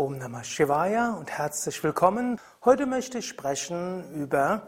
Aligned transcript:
Om 0.00 0.16
Namah 0.16 0.44
Shivaya 0.44 1.12
und 1.12 1.30
herzlich 1.30 1.84
willkommen. 1.84 2.40
Heute 2.64 2.86
möchte 2.86 3.18
ich 3.18 3.28
sprechen 3.28 4.02
über 4.14 4.62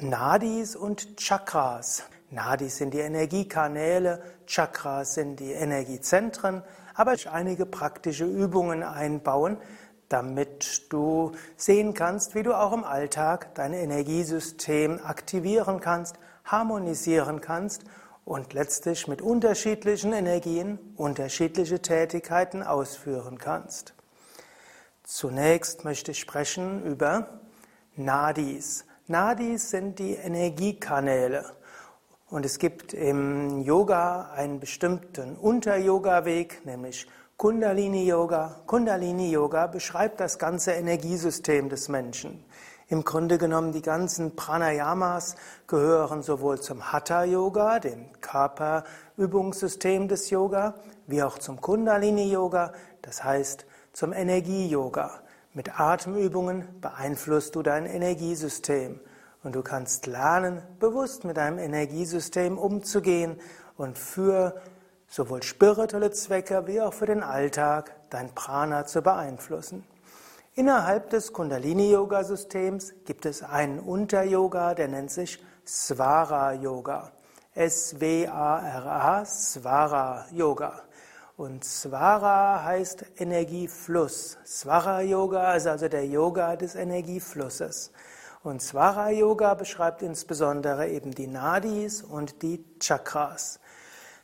Nadis 0.00 0.74
und 0.74 1.16
Chakras. 1.16 2.02
Nadis 2.28 2.78
sind 2.78 2.92
die 2.92 2.98
Energiekanäle, 2.98 4.20
Chakras 4.48 5.14
sind 5.14 5.38
die 5.38 5.52
Energiezentren, 5.52 6.64
aber 6.96 7.14
ich 7.14 7.30
einige 7.30 7.66
praktische 7.66 8.24
Übungen 8.24 8.82
einbauen, 8.82 9.58
damit 10.08 10.92
du 10.92 11.30
sehen 11.56 11.94
kannst, 11.94 12.34
wie 12.34 12.42
du 12.42 12.54
auch 12.54 12.72
im 12.72 12.82
Alltag 12.82 13.54
dein 13.54 13.72
Energiesystem 13.72 14.98
aktivieren 15.04 15.78
kannst, 15.78 16.16
harmonisieren 16.42 17.40
kannst 17.40 17.84
und 18.24 18.54
letztlich 18.54 19.06
mit 19.06 19.22
unterschiedlichen 19.22 20.12
Energien 20.12 20.80
unterschiedliche 20.96 21.80
Tätigkeiten 21.80 22.64
ausführen 22.64 23.38
kannst. 23.38 23.94
Zunächst 25.12 25.84
möchte 25.84 26.12
ich 26.12 26.20
sprechen 26.20 26.84
über 26.84 27.40
Nadis. 27.96 28.84
Nadis 29.08 29.70
sind 29.70 29.98
die 29.98 30.14
Energiekanäle. 30.14 31.46
Und 32.28 32.46
es 32.46 32.60
gibt 32.60 32.94
im 32.94 33.60
Yoga 33.62 34.30
einen 34.36 34.60
bestimmten 34.60 35.34
Unter-Yoga-Weg, 35.34 36.64
nämlich 36.64 37.08
Kundalini-Yoga. 37.38 38.60
Kundalini-Yoga 38.68 39.66
beschreibt 39.66 40.20
das 40.20 40.38
ganze 40.38 40.74
Energiesystem 40.74 41.68
des 41.68 41.88
Menschen. 41.88 42.44
Im 42.86 43.02
Grunde 43.02 43.36
genommen 43.36 43.72
die 43.72 43.82
ganzen 43.82 44.36
Pranayamas 44.36 45.34
gehören 45.66 46.22
sowohl 46.22 46.60
zum 46.60 46.92
Hatha 46.92 47.24
Yoga, 47.24 47.80
dem 47.80 48.12
Körperübungssystem 48.20 50.06
des 50.06 50.30
Yoga, 50.30 50.74
wie 51.08 51.24
auch 51.24 51.40
zum 51.40 51.60
Kundalini 51.60 52.30
Yoga, 52.30 52.72
das 53.02 53.24
heißt 53.24 53.66
zum 54.00 54.14
Energie 54.14 54.66
Yoga. 54.66 55.20
Mit 55.52 55.78
Atemübungen 55.78 56.80
beeinflusst 56.80 57.54
du 57.54 57.62
dein 57.62 57.84
Energiesystem 57.84 58.98
und 59.42 59.54
du 59.54 59.60
kannst 59.60 60.06
lernen, 60.06 60.62
bewusst 60.78 61.24
mit 61.24 61.36
deinem 61.36 61.58
Energiesystem 61.58 62.56
umzugehen 62.56 63.38
und 63.76 63.98
für 63.98 64.58
sowohl 65.06 65.42
spirituelle 65.42 66.12
Zwecke 66.12 66.66
wie 66.66 66.80
auch 66.80 66.94
für 66.94 67.04
den 67.04 67.22
Alltag 67.22 67.94
dein 68.08 68.34
Prana 68.34 68.86
zu 68.86 69.02
beeinflussen. 69.02 69.84
Innerhalb 70.54 71.10
des 71.10 71.34
Kundalini-Yoga-Systems 71.34 72.94
gibt 73.04 73.26
es 73.26 73.42
einen 73.42 73.80
Unter-Yoga, 73.80 74.72
der 74.72 74.88
nennt 74.88 75.10
sich 75.10 75.44
Svara-Yoga. 75.66 77.12
S-W-A-R-A, 77.52 79.26
Svara-Yoga. 79.26 80.84
Und 81.40 81.64
Svara 81.64 82.64
heißt 82.64 83.02
Energiefluss. 83.16 84.36
Svara-Yoga 84.44 85.54
ist 85.54 85.66
also 85.66 85.88
der 85.88 86.04
Yoga 86.04 86.54
des 86.56 86.74
Energieflusses. 86.74 87.92
Und 88.42 88.60
Svara-Yoga 88.60 89.54
beschreibt 89.54 90.02
insbesondere 90.02 90.90
eben 90.90 91.12
die 91.12 91.28
Nadis 91.28 92.02
und 92.02 92.42
die 92.42 92.62
Chakras. 92.78 93.58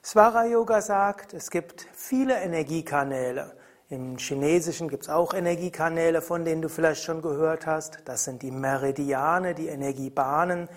Svara-Yoga 0.05 0.83
sagt, 0.83 1.33
es 1.33 1.51
gibt 1.51 1.87
viele 1.95 2.35
Energiekanäle. 2.35 3.57
Im 3.89 4.19
Chinesischen 4.19 4.91
gibt 4.91 5.05
es 5.05 5.09
auch 5.09 5.33
Energiekanäle, 5.33 6.21
von 6.21 6.45
denen 6.45 6.61
du 6.61 6.69
vielleicht 6.69 7.03
schon 7.03 7.23
gehört 7.23 7.65
hast. 7.65 8.01
Das 8.05 8.25
sind 8.25 8.43
die 8.43 8.51
Meridiane, 8.51 9.55
die 9.55 9.69
Energiebahnen. 9.69 10.69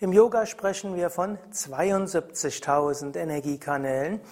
Im 0.00 0.14
Yoga 0.14 0.46
sprechen 0.46 0.96
wir 0.96 1.10
von 1.10 1.36
72.000 1.52 3.14
Energiekanälen. 3.18 4.22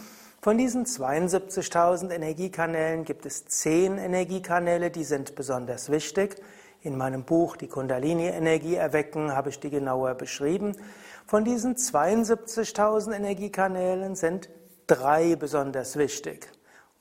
Von 0.43 0.57
diesen 0.57 0.87
72.000 0.87 2.11
Energiekanälen 2.13 3.05
gibt 3.05 3.27
es 3.27 3.45
10 3.45 3.99
Energiekanäle, 3.99 4.91
die 4.91 5.05
sind 5.05 5.35
besonders 5.35 5.91
wichtig. 5.91 6.37
In 6.81 6.97
meinem 6.97 7.25
Buch 7.25 7.59
Die 7.59 7.69
Kundalini-Energie 7.69 8.77
erwecken 8.77 9.37
habe 9.37 9.51
ich 9.51 9.61
die 9.61 9.69
genauer 9.69 10.15
beschrieben. 10.15 10.79
Von 11.27 11.45
diesen 11.45 11.77
72.000 11.77 13.17
Energiekanälen 13.17 14.17
sind 14.17 14.49
drei 14.87 15.37
besonders 15.37 15.99
wichtig. 15.99 16.51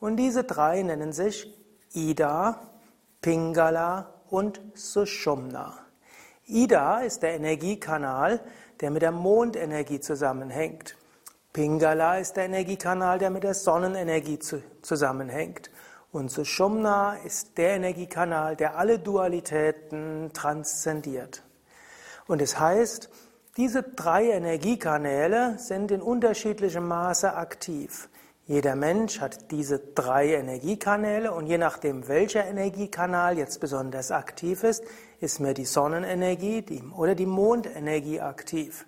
Und 0.00 0.16
diese 0.16 0.44
drei 0.44 0.82
nennen 0.82 1.14
sich 1.14 1.50
Ida, 1.94 2.60
Pingala 3.22 4.20
und 4.28 4.60
Sushumna. 4.74 5.78
Ida 6.44 7.00
ist 7.00 7.22
der 7.22 7.36
Energiekanal, 7.36 8.40
der 8.82 8.90
mit 8.90 9.00
der 9.00 9.12
Mondenergie 9.12 10.00
zusammenhängt. 10.00 10.94
Pingala 11.52 12.18
ist 12.18 12.36
der 12.36 12.44
Energiekanal, 12.44 13.18
der 13.18 13.30
mit 13.30 13.42
der 13.42 13.54
Sonnenenergie 13.54 14.38
zusammenhängt. 14.82 15.70
Und 16.12 16.30
Sushumna 16.30 17.16
ist 17.24 17.58
der 17.58 17.76
Energiekanal, 17.76 18.54
der 18.54 18.76
alle 18.76 18.98
Dualitäten 18.98 20.30
transzendiert. 20.32 21.42
Und 22.28 22.40
es 22.40 22.58
heißt, 22.58 23.10
diese 23.56 23.82
drei 23.82 24.30
Energiekanäle 24.30 25.58
sind 25.58 25.90
in 25.90 26.02
unterschiedlichem 26.02 26.86
Maße 26.86 27.34
aktiv. 27.34 28.08
Jeder 28.46 28.76
Mensch 28.76 29.20
hat 29.20 29.50
diese 29.50 29.78
drei 29.78 30.34
Energiekanäle 30.34 31.32
und 31.32 31.46
je 31.46 31.58
nachdem, 31.58 32.06
welcher 32.08 32.44
Energiekanal 32.44 33.38
jetzt 33.38 33.60
besonders 33.60 34.10
aktiv 34.12 34.62
ist, 34.64 34.84
ist 35.20 35.40
mehr 35.40 35.54
die 35.54 35.64
Sonnenenergie 35.64 36.64
oder 36.96 37.14
die 37.14 37.26
Mondenergie 37.26 38.20
aktiv. 38.20 38.86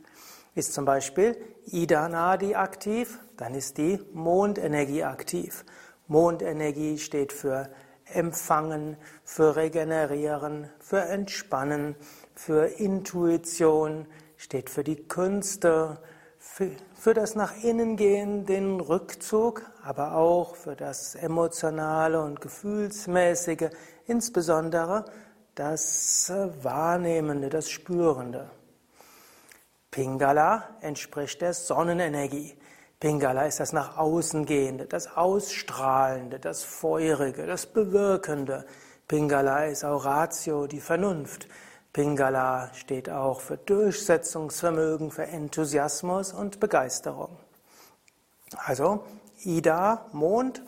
Ist 0.55 0.75
zum 0.75 0.85
Beispiel 0.85 1.37
Ida 1.65 2.09
Nadi 2.11 2.55
aktiv, 2.55 3.19
dann 3.39 3.55
ist 3.55 3.79
die 3.79 3.99
Mondenergie 4.13 5.03
aktiv. 5.03 5.65
Mondenergie 6.09 6.99
steht 6.99 7.33
für 7.33 7.71
Empfangen, 8.05 8.99
für 9.25 9.57
Regenerieren, 9.57 10.69
für 10.79 11.01
Entspannen, 11.01 11.97
für 12.35 12.67
Intuition, 12.67 14.07
steht 14.37 14.69
für 14.69 14.85
die 14.85 15.09
Künste, 15.09 15.99
für, 16.39 16.71
für 16.93 17.15
das 17.15 17.35
nach 17.35 17.57
innen 17.63 17.97
gehen, 17.97 18.45
den 18.45 18.79
Rückzug, 18.81 19.63
aber 19.83 20.17
auch 20.17 20.57
für 20.57 20.77
das 20.77 21.15
emotionale 21.15 22.21
und 22.21 22.43
gefühlsmäßige, 22.43 23.71
insbesondere 24.07 25.07
das 25.55 26.31
Wahrnehmende, 26.61 27.49
das 27.49 27.71
Spürende. 27.71 28.51
Pingala 29.93 30.71
entspricht 30.81 31.43
der 31.43 31.53
Sonnenenergie. 31.53 32.57
Pingala 32.99 33.45
ist 33.45 33.61
das 33.61 33.75
nach 33.75 33.99
außen 33.99 34.47
gehende, 34.47 34.87
das 34.87 35.19
Ausstrahlende, 35.19 36.41
das 36.41 36.65
Feurige, 36.65 37.47
das 37.47 37.67
Bewirkende. 37.67 38.65
Pingala 39.07 39.67
ist 39.67 39.85
auch 39.85 40.07
Ratio, 40.07 40.67
die 40.67 40.81
Vernunft. 40.81 41.47
Pingala 41.93 42.73
steht 42.73 43.11
auch 43.11 43.43
für 43.43 43.59
Durchsetzungsvermögen, 43.59 45.11
für 45.11 45.25
Enthusiasmus 45.25 46.33
und 46.33 46.59
Begeisterung. 46.59 47.37
Also 48.65 49.05
Ida, 49.45 50.07
Mond, 50.13 50.63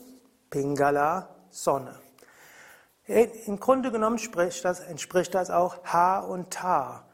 Pingala, 0.51 1.31
Sonne. 1.49 1.99
Im 3.07 3.59
Grunde 3.59 3.91
genommen 3.91 4.21
das, 4.63 4.81
entspricht 4.81 5.35
das 5.35 5.49
auch 5.49 5.83
Ha 5.87 6.19
und 6.19 6.51
Ta. 6.51 7.07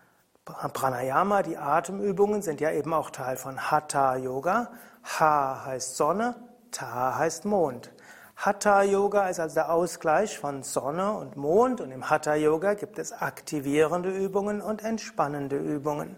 Pranayama, 0.73 1.43
die 1.43 1.57
Atemübungen, 1.57 2.43
sind 2.43 2.61
ja 2.61 2.71
eben 2.71 2.93
auch 2.93 3.11
Teil 3.11 3.37
von 3.37 3.71
Hatha 3.71 4.17
Yoga. 4.17 4.71
Ha 5.19 5.65
heißt 5.65 5.97
Sonne, 5.97 6.35
Ta 6.71 7.17
heißt 7.17 7.45
Mond. 7.45 7.93
Hatha 8.37 8.83
Yoga 8.83 9.29
ist 9.29 9.39
also 9.39 9.55
der 9.55 9.71
Ausgleich 9.71 10.39
von 10.39 10.63
Sonne 10.63 11.13
und 11.13 11.37
Mond 11.37 11.81
und 11.81 11.91
im 11.91 12.09
Hatha 12.09 12.35
Yoga 12.35 12.75
gibt 12.75 12.99
es 12.99 13.13
aktivierende 13.13 14.11
Übungen 14.11 14.63
und 14.63 14.83
entspannende 14.83 15.57
Übungen. 15.57 16.17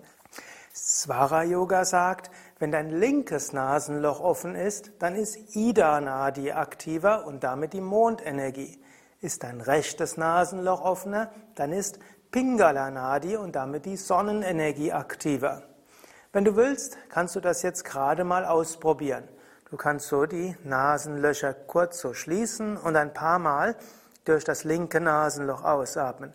Swara 0.74 1.42
Yoga 1.42 1.84
sagt, 1.84 2.30
wenn 2.58 2.70
dein 2.70 2.90
linkes 2.90 3.52
Nasenloch 3.52 4.20
offen 4.20 4.54
ist, 4.54 4.92
dann 5.00 5.16
ist 5.16 5.56
Ida 5.56 6.00
Nadi 6.00 6.52
aktiver 6.52 7.26
und 7.26 7.44
damit 7.44 7.72
die 7.72 7.80
Mondenergie. 7.80 8.80
Ist 9.20 9.42
dein 9.42 9.60
rechtes 9.60 10.16
Nasenloch 10.16 10.80
offener, 10.80 11.30
dann 11.56 11.72
ist 11.72 11.98
Pingala 12.32 12.90
Nadi 12.90 13.36
und 13.36 13.54
damit 13.54 13.84
die 13.84 13.98
Sonnenenergie 13.98 14.90
aktiver. 14.90 15.62
Wenn 16.32 16.46
du 16.46 16.56
willst, 16.56 16.96
kannst 17.10 17.36
du 17.36 17.40
das 17.40 17.60
jetzt 17.60 17.84
gerade 17.84 18.24
mal 18.24 18.46
ausprobieren. 18.46 19.28
Du 19.70 19.76
kannst 19.76 20.08
so 20.08 20.24
die 20.24 20.56
Nasenlöcher 20.64 21.52
kurz 21.52 22.00
so 22.00 22.14
schließen 22.14 22.78
und 22.78 22.96
ein 22.96 23.12
paar 23.12 23.38
Mal 23.38 23.76
durch 24.24 24.44
das 24.44 24.64
linke 24.64 24.98
Nasenloch 24.98 25.62
ausatmen. 25.62 26.32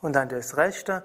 Und 0.00 0.14
dann 0.14 0.28
durchs 0.28 0.56
rechte. 0.56 1.04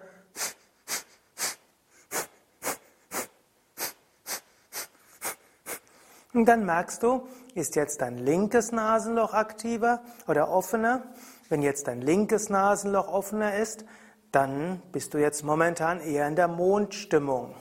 Und 6.34 6.46
dann 6.46 6.66
merkst 6.66 7.04
du, 7.04 7.28
ist 7.54 7.76
jetzt 7.76 8.02
dein 8.02 8.18
linkes 8.18 8.72
Nasenloch 8.72 9.34
aktiver 9.34 10.02
oder 10.28 10.50
offener? 10.50 11.04
Wenn 11.48 11.62
jetzt 11.62 11.88
dein 11.88 12.02
linkes 12.02 12.50
Nasenloch 12.50 13.08
offener 13.08 13.56
ist, 13.56 13.86
dann 14.32 14.82
bist 14.92 15.14
du 15.14 15.20
jetzt 15.20 15.44
momentan 15.44 16.02
eher 16.02 16.28
in 16.28 16.36
der 16.36 16.48
Mondstimmung. 16.48 17.56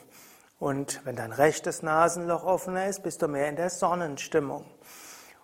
Und 0.59 1.03
wenn 1.05 1.17
dein 1.17 1.33
rechtes 1.33 1.83
Nasenloch 1.83 2.45
offener 2.45 2.87
ist, 2.89 3.03
bist 3.03 3.21
du 3.21 3.29
mehr 3.29 3.49
in 3.49 3.57
der 3.57 3.69
Sonnenstimmung. 3.69 4.65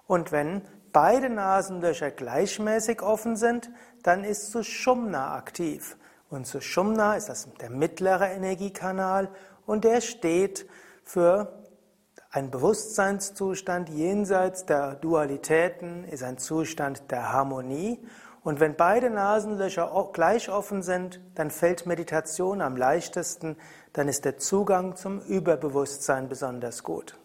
Und 0.07 0.33
wenn 0.33 0.63
beide 0.93 1.29
Nasenlöcher 1.29 2.11
gleichmäßig 2.11 3.03
offen 3.03 3.37
sind, 3.37 3.71
dann 4.03 4.25
ist 4.25 4.51
Sushumna 4.51 5.35
aktiv. 5.37 5.99
Und 6.31 6.47
Sushumna 6.47 7.17
ist 7.17 7.29
das 7.29 7.49
der 7.61 7.71
mittlere 7.71 8.31
Energiekanal 8.31 9.29
und 9.67 9.85
der 9.85 10.01
steht 10.01 10.67
für 11.05 11.61
ein 12.31 12.51
Bewusstseinszustand 12.51 13.89
jenseits 13.89 14.65
der 14.65 14.95
Dualitäten, 14.95 16.05
ist 16.05 16.23
ein 16.23 16.39
Zustand 16.39 17.11
der 17.11 17.33
Harmonie. 17.33 17.99
Und 18.43 18.59
wenn 18.59 18.75
beide 18.75 19.11
Nasenlöcher 19.11 20.11
gleich 20.13 20.49
offen 20.49 20.83
sind, 20.83 21.21
dann 21.35 21.51
fällt 21.51 21.85
Meditation 21.85 22.63
am 22.63 22.77
leichtesten, 22.77 23.57
dann 23.93 24.09
ist 24.09 24.25
der 24.25 24.39
Zugang 24.39 24.97
zum 24.97 25.21
Überbewusstsein 25.21 26.29
besonders 26.29 26.83
gut. 26.83 27.19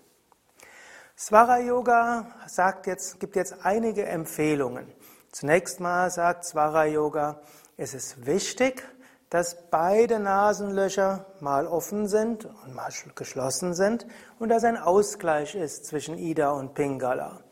Swara 1.18 1.60
Yoga 1.60 2.28
sagt 2.48 2.88
jetzt, 2.88 3.22
gibt 3.22 3.38
jetzt 3.38 3.64
einige 3.64 4.06
Empfehlungen. 4.06 4.92
Zunächst 5.32 5.80
mal 5.80 6.10
sagt 6.12 6.44
Swara 6.44 6.86
Yoga, 6.86 7.40
es 7.78 7.94
ist 7.94 8.26
wichtig, 8.26 8.84
dass 9.30 9.70
beide 9.70 10.20
Nasenlöcher 10.20 11.26
mal 11.40 11.68
offen 11.68 12.08
sind 12.08 12.46
und 12.46 12.74
mal 12.74 12.92
geschlossen 13.16 13.74
sind 13.74 14.06
und 14.40 14.50
dass 14.50 14.66
ein 14.66 14.78
Ausgleich 14.78 15.56
ist 15.56 15.86
zwischen 15.86 16.18
Ida 16.18 16.52
und 16.52 16.74
Pingala. 16.74 17.45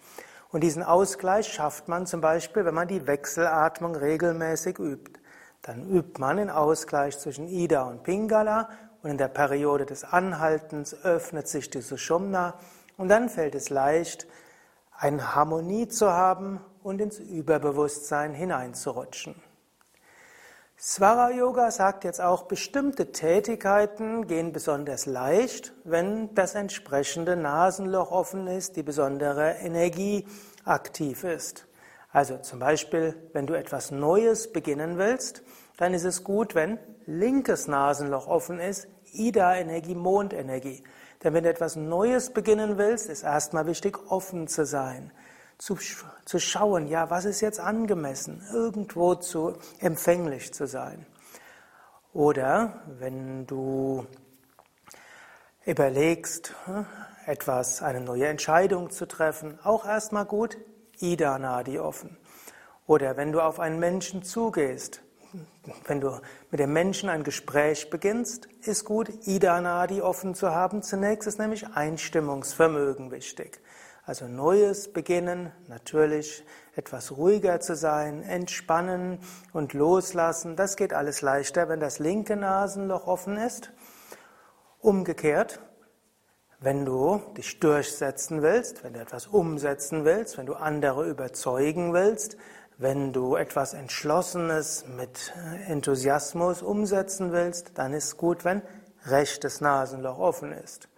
Und 0.54 0.62
diesen 0.62 0.84
Ausgleich 0.84 1.52
schafft 1.52 1.88
man 1.88 2.06
zum 2.06 2.22
Beispiel, 2.22 2.64
wenn 2.64 2.76
man 2.76 2.88
die 2.88 3.08
Wechselatmung 3.08 3.96
regelmäßig 3.96 4.78
übt. 4.78 5.20
Dann 5.64 5.90
übt 5.90 6.22
man 6.22 6.38
den 6.38 6.52
Ausgleich 6.52 7.18
zwischen 7.18 7.48
Ida 7.48 7.82
und 7.86 8.04
Pingala 8.04 8.70
und 9.02 9.10
in 9.10 9.18
der 9.18 9.30
Periode 9.30 9.88
des 9.88 10.04
Anhaltens 10.04 10.94
öffnet 11.04 11.48
sich 11.48 11.72
die 11.72 11.82
Sushumna 11.82 12.54
und 12.98 13.08
dann 13.08 13.30
fällt 13.30 13.56
es 13.56 13.72
leicht, 13.72 14.28
eine 14.96 15.34
Harmonie 15.34 15.88
zu 15.88 16.12
haben 16.12 16.62
und 16.84 17.02
ins 17.02 17.18
Überbewusstsein 17.18 18.36
hineinzurutschen. 18.36 19.34
Swara 20.86 21.32
Yoga 21.32 21.72
sagt 21.72 22.04
jetzt 22.04 22.20
auch, 22.20 22.44
bestimmte 22.44 23.14
Tätigkeiten 23.14 24.28
gehen 24.28 24.52
besonders 24.52 25.06
leicht, 25.06 25.72
wenn 25.86 26.36
das 26.36 26.56
entsprechende 26.56 27.38
Nasenloch 27.38 28.12
offen 28.12 28.48
ist, 28.48 28.76
die 28.76 28.84
besondere 28.84 29.52
Energie 29.62 30.28
aktiv 30.66 31.24
ist. 31.24 31.68
Also 32.12 32.38
zum 32.40 32.60
Beispiel, 32.60 33.16
wenn 33.32 33.48
du 33.48 33.54
etwas 33.54 33.92
Neues 33.92 34.52
beginnen 34.52 34.98
willst, 34.98 35.42
dann 35.78 35.94
ist 35.94 36.04
es 36.04 36.26
gut, 36.26 36.54
wenn 36.54 36.78
linkes 37.06 37.70
Nasenloch 37.70 38.28
offen 38.28 38.60
ist, 38.60 38.90
Ida-Energie, 39.14 39.96
Mondenergie. 39.96 40.84
Denn 41.24 41.34
wenn 41.34 41.46
du 41.46 41.50
etwas 41.50 41.78
Neues 41.78 42.32
beginnen 42.32 42.78
willst, 42.78 43.10
ist 43.10 43.24
erstmal 43.24 43.68
wichtig, 43.68 44.12
offen 44.12 44.50
zu 44.50 44.66
sein 44.66 45.14
zu, 45.58 45.78
zu 46.26 46.40
schauen, 46.40 46.88
ja, 46.88 47.10
was 47.10 47.26
ist 47.26 47.42
jetzt 47.42 47.60
angemessen, 47.60 48.42
irgendwo 48.52 49.16
zu 49.16 49.58
empfänglich 49.80 50.54
zu 50.54 50.68
sein. 50.68 51.06
Oder 52.14 52.84
wenn 53.00 53.48
du 53.48 54.06
überlegst, 55.66 56.54
hm, 56.66 56.86
etwas, 57.26 57.82
eine 57.82 58.02
neue 58.02 58.28
Entscheidung 58.28 58.90
zu 58.90 59.08
treffen, 59.08 59.58
auch 59.64 59.86
erstmal 59.86 60.26
gut, 60.26 60.58
Ida 61.00 61.40
Nadi 61.40 61.80
offen. 61.80 62.18
Oder 62.86 63.18
wenn 63.18 63.32
du 63.32 63.42
auf 63.42 63.60
einen 63.60 63.80
Menschen 63.80 64.24
zugehst, 64.24 65.02
wenn 65.86 66.02
du 66.02 66.20
mit 66.52 66.60
dem 66.60 66.74
Menschen 66.74 67.10
ein 67.10 67.24
Gespräch 67.24 67.90
beginnst, 67.90 68.48
ist 68.62 68.86
gut, 68.86 69.10
Ida 69.26 69.62
Nadi 69.62 70.02
offen 70.02 70.36
zu 70.36 70.52
haben. 70.52 70.84
Zunächst 70.84 71.28
ist 71.28 71.40
nämlich 71.40 71.68
Einstimmungsvermögen 71.68 73.10
wichtig. 73.12 73.60
Also 74.06 74.28
neues 74.28 74.92
Beginnen, 74.92 75.54
natürlich 75.70 76.44
etwas 76.76 77.16
ruhiger 77.16 77.62
zu 77.62 77.74
sein, 77.74 78.22
entspannen 78.22 79.20
und 79.54 79.72
loslassen. 79.72 80.58
Das 80.58 80.76
geht 80.76 80.94
alles 80.94 81.22
leichter, 81.22 81.70
wenn 81.70 81.80
das 81.80 82.00
linke 82.00 82.36
Nasenloch 82.36 83.08
offen 83.08 83.38
ist. 83.38 83.72
Umgekehrt, 84.80 85.62
wenn 86.60 86.84
du 86.84 87.22
dich 87.38 87.62
durchsetzen 87.62 88.42
willst, 88.42 88.84
wenn 88.84 88.94
du 88.94 89.00
etwas 89.00 89.28
umsetzen 89.28 90.04
willst, 90.04 90.38
wenn 90.38 90.48
du 90.48 90.56
andere 90.56 91.08
überzeugen 91.08 91.94
willst, 91.94 92.36
wenn 92.78 93.14
du 93.14 93.38
etwas 93.38 93.74
Entschlossenes 93.74 94.86
mit 94.98 95.34
Enthusiasmus 95.68 96.62
umsetzen 96.62 97.32
willst, 97.32 97.78
dann 97.78 97.94
ist 97.94 98.06
es 98.06 98.18
gut, 98.18 98.44
wenn 98.44 98.64
rechtes 99.06 99.62
Nasenloch 99.62 100.20
offen 100.20 100.52
ist. 100.52 100.90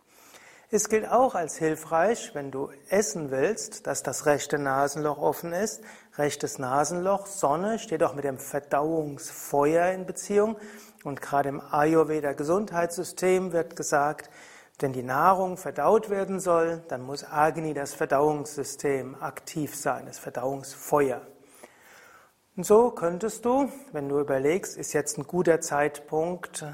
Es 0.72 0.90
gilt 0.90 1.08
auch 1.12 1.36
als 1.36 1.58
hilfreich, 1.58 2.32
wenn 2.34 2.50
du 2.50 2.72
essen 2.90 3.30
willst, 3.30 3.86
dass 3.86 4.02
das 4.02 4.26
rechte 4.26 4.58
Nasenloch 4.58 5.20
offen 5.20 5.54
ist. 5.54 5.84
Rechtes 6.18 6.58
Nasenloch, 6.58 7.28
Sonne 7.28 7.78
steht 7.78 8.02
auch 8.02 8.16
mit 8.16 8.24
dem 8.24 8.40
Verdauungsfeuer 8.40 9.92
in 9.92 10.08
Beziehung. 10.08 10.58
Und 11.04 11.22
gerade 11.22 11.50
im 11.50 11.62
Ayurveda 11.62 12.34
Gesundheitssystem 12.34 13.54
wird 13.54 13.76
gesagt, 13.76 14.32
wenn 14.80 14.92
die 14.92 15.04
Nahrung 15.04 15.56
verdaut 15.58 16.10
werden 16.10 16.40
soll, 16.40 16.84
dann 16.88 17.04
muss 17.04 17.24
Agni, 17.24 17.76
das 17.76 17.94
Verdauungssystem, 17.94 19.22
aktiv 19.22 19.76
sein, 19.76 20.08
das 20.08 20.18
Verdauungsfeuer. 20.18 21.22
Und 22.58 22.66
so 22.66 22.90
könntest 22.90 23.46
du, 23.46 23.70
wenn 23.92 24.10
du 24.10 24.20
überlegst, 24.20 24.78
ist 24.78 24.94
jetzt 24.94 25.20
ein 25.20 25.28
guter 25.28 25.62
Zeitpunkt, 25.62 26.66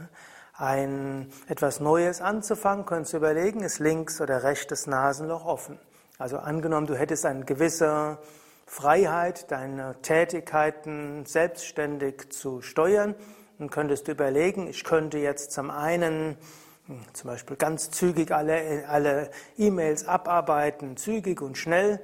ein, 0.61 1.31
etwas 1.47 1.79
Neues 1.79 2.21
anzufangen, 2.21 2.85
könntest 2.85 3.13
du 3.13 3.17
überlegen, 3.17 3.61
ist 3.61 3.79
links 3.79 4.21
oder 4.21 4.43
rechtes 4.43 4.87
Nasenloch 4.87 5.45
offen. 5.45 5.79
Also 6.19 6.37
angenommen, 6.37 6.87
du 6.87 6.95
hättest 6.95 7.25
eine 7.25 7.45
gewisse 7.45 8.19
Freiheit, 8.67 9.51
deine 9.51 9.95
Tätigkeiten 10.03 11.25
selbstständig 11.25 12.29
zu 12.29 12.61
steuern, 12.61 13.15
dann 13.57 13.69
könntest 13.69 14.07
du 14.07 14.11
überlegen, 14.11 14.67
ich 14.67 14.83
könnte 14.83 15.17
jetzt 15.17 15.51
zum 15.51 15.71
einen 15.71 16.37
hm, 16.85 16.99
zum 17.13 17.29
Beispiel 17.29 17.57
ganz 17.57 17.89
zügig 17.89 18.31
alle, 18.31 18.87
alle 18.87 19.31
E-Mails 19.57 20.07
abarbeiten, 20.07 20.95
zügig 20.95 21.41
und 21.41 21.57
schnell, 21.57 21.99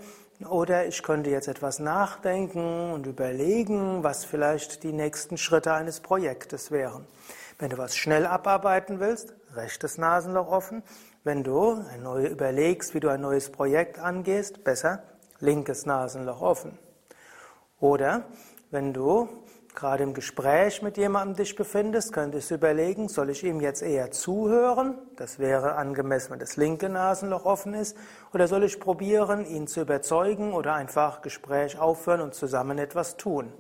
oder 0.47 0.85
ich 0.85 1.01
könnte 1.01 1.29
jetzt 1.29 1.47
etwas 1.47 1.79
nachdenken 1.79 2.91
und 2.91 3.07
überlegen, 3.07 4.03
was 4.03 4.23
vielleicht 4.23 4.83
die 4.83 4.93
nächsten 4.93 5.37
Schritte 5.37 5.73
eines 5.73 5.99
Projektes 5.99 6.69
wären. 6.69 7.07
Wenn 7.59 7.71
du 7.71 7.77
was 7.79 7.97
schnell 7.97 8.27
abarbeiten 8.27 8.99
willst, 8.99 9.33
rechtes 9.55 9.97
Nasenloch 9.97 10.47
offen. 10.47 10.83
Wenn 11.23 11.43
du 11.43 11.83
ein 11.91 12.03
neu, 12.03 12.27
überlegst, 12.27 12.93
wie 12.93 12.99
du 12.99 13.09
ein 13.09 13.21
neues 13.21 13.51
Projekt 13.51 13.97
angehst, 13.97 14.63
besser 14.63 15.01
linkes 15.39 15.87
Nasenloch 15.87 16.41
offen. 16.41 16.77
Oder 17.79 18.25
wenn 18.69 18.93
du 18.93 19.27
gerade 19.73 20.03
im 20.03 20.13
Gespräch 20.13 20.83
mit 20.83 20.97
jemandem 20.97 21.35
dich 21.35 21.55
befindest, 21.55 22.13
könntest 22.13 22.51
du 22.51 22.55
überlegen, 22.55 23.09
soll 23.09 23.31
ich 23.31 23.43
ihm 23.43 23.59
jetzt 23.59 23.81
eher 23.81 24.11
zuhören? 24.11 24.95
Das 25.15 25.39
wäre 25.39 25.75
angemessen, 25.75 26.31
wenn 26.31 26.39
das 26.39 26.57
linke 26.57 26.89
Nasenloch 26.89 27.45
offen 27.45 27.73
ist. 27.73 27.97
Oder 28.33 28.47
soll 28.47 28.65
ich 28.65 28.79
probieren, 28.79 29.45
ihn 29.45 29.65
zu 29.65 29.81
überzeugen 29.81 30.53
oder 30.53 30.75
einfach 30.75 31.23
Gespräch 31.23 31.79
aufhören 31.79 32.21
und 32.21 32.35
zusammen 32.35 32.77
etwas 32.77 33.17
tun? 33.17 33.51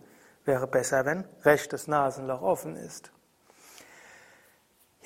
Wäre 0.45 0.67
besser, 0.67 1.03
wenn 1.05 1.23
rechtes 1.43 1.87
Nasenloch 1.87 2.43
offen 2.43 2.75
ist. 2.75 3.11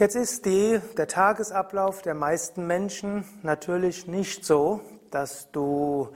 Jetzt 0.01 0.15
ist 0.15 0.45
die, 0.47 0.81
der 0.97 1.05
Tagesablauf 1.05 2.01
der 2.01 2.15
meisten 2.15 2.65
Menschen 2.65 3.23
natürlich 3.43 4.07
nicht 4.07 4.43
so, 4.43 4.81
dass 5.11 5.51
du 5.51 6.09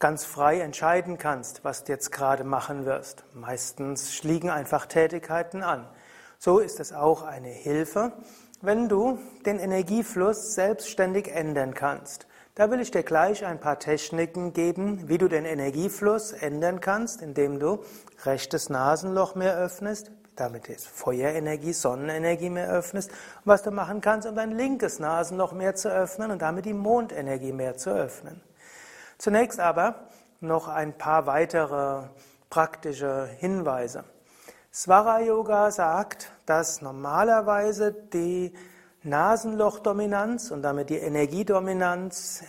ganz 0.00 0.24
frei 0.24 0.58
entscheiden 0.58 1.18
kannst, 1.18 1.62
was 1.62 1.84
du 1.84 1.92
jetzt 1.92 2.10
gerade 2.10 2.42
machen 2.42 2.84
wirst. 2.84 3.22
Meistens 3.32 4.24
liegen 4.24 4.50
einfach 4.50 4.86
Tätigkeiten 4.86 5.62
an. 5.62 5.86
So 6.40 6.58
ist 6.58 6.80
es 6.80 6.92
auch 6.92 7.22
eine 7.22 7.50
Hilfe, 7.50 8.10
wenn 8.60 8.88
du 8.88 9.20
den 9.46 9.60
Energiefluss 9.60 10.56
selbstständig 10.56 11.28
ändern 11.28 11.74
kannst. 11.74 12.26
Da 12.56 12.72
will 12.72 12.80
ich 12.80 12.90
dir 12.90 13.04
gleich 13.04 13.46
ein 13.46 13.60
paar 13.60 13.78
Techniken 13.78 14.52
geben, 14.52 15.08
wie 15.08 15.18
du 15.18 15.28
den 15.28 15.44
Energiefluss 15.44 16.32
ändern 16.32 16.80
kannst, 16.80 17.22
indem 17.22 17.60
du 17.60 17.84
rechtes 18.24 18.68
Nasenloch 18.68 19.36
mehr 19.36 19.56
öffnest, 19.56 20.10
damit 20.36 20.68
ist 20.68 20.86
Feuerenergie, 20.88 21.72
Sonnenenergie 21.72 22.50
mehr 22.50 22.70
öffnest 22.70 23.10
und 23.10 23.16
was 23.44 23.62
du 23.62 23.70
machen 23.70 24.00
kannst, 24.00 24.26
um 24.26 24.34
dein 24.34 24.52
linkes 24.52 24.98
Nasenloch 24.98 25.52
mehr 25.52 25.74
zu 25.74 25.90
öffnen 25.90 26.30
und 26.30 26.42
damit 26.42 26.64
die 26.64 26.74
Mondenergie 26.74 27.52
mehr 27.52 27.76
zu 27.76 27.90
öffnen. 27.90 28.40
Zunächst 29.18 29.60
aber 29.60 30.08
noch 30.40 30.68
ein 30.68 30.96
paar 30.96 31.26
weitere 31.26 32.04
praktische 32.50 33.28
Hinweise. 33.38 34.04
Swara 34.72 35.20
Yoga 35.20 35.70
sagt, 35.70 36.32
dass 36.46 36.80
normalerweise 36.80 37.92
die 37.92 38.52
Nasenlochdominanz 39.02 40.50
und 40.50 40.62
damit 40.62 40.90
die 40.90 40.96
Energiedominanz 40.98 42.42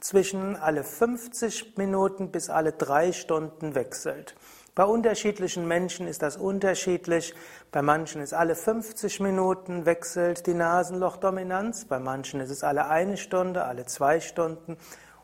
zwischen 0.00 0.56
alle 0.56 0.82
50 0.82 1.76
Minuten 1.76 2.30
bis 2.30 2.50
alle 2.50 2.72
drei 2.72 3.12
Stunden 3.12 3.74
wechselt. 3.74 4.34
Bei 4.74 4.84
unterschiedlichen 4.84 5.66
Menschen 5.66 6.06
ist 6.06 6.22
das 6.22 6.36
unterschiedlich. 6.36 7.34
Bei 7.72 7.82
manchen 7.82 8.22
ist 8.22 8.32
alle 8.32 8.54
50 8.54 9.20
Minuten 9.20 9.84
wechselt 9.84 10.46
die 10.46 10.54
Nasenlochdominanz, 10.54 11.86
bei 11.86 11.98
manchen 11.98 12.40
ist 12.40 12.50
es 12.50 12.62
alle 12.62 12.88
eine 12.88 13.16
Stunde, 13.16 13.64
alle 13.64 13.86
zwei 13.86 14.20
Stunden 14.20 14.76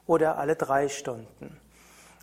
oder 0.06 0.38
alle 0.38 0.56
drei 0.56 0.88
Stunden. 0.88 1.60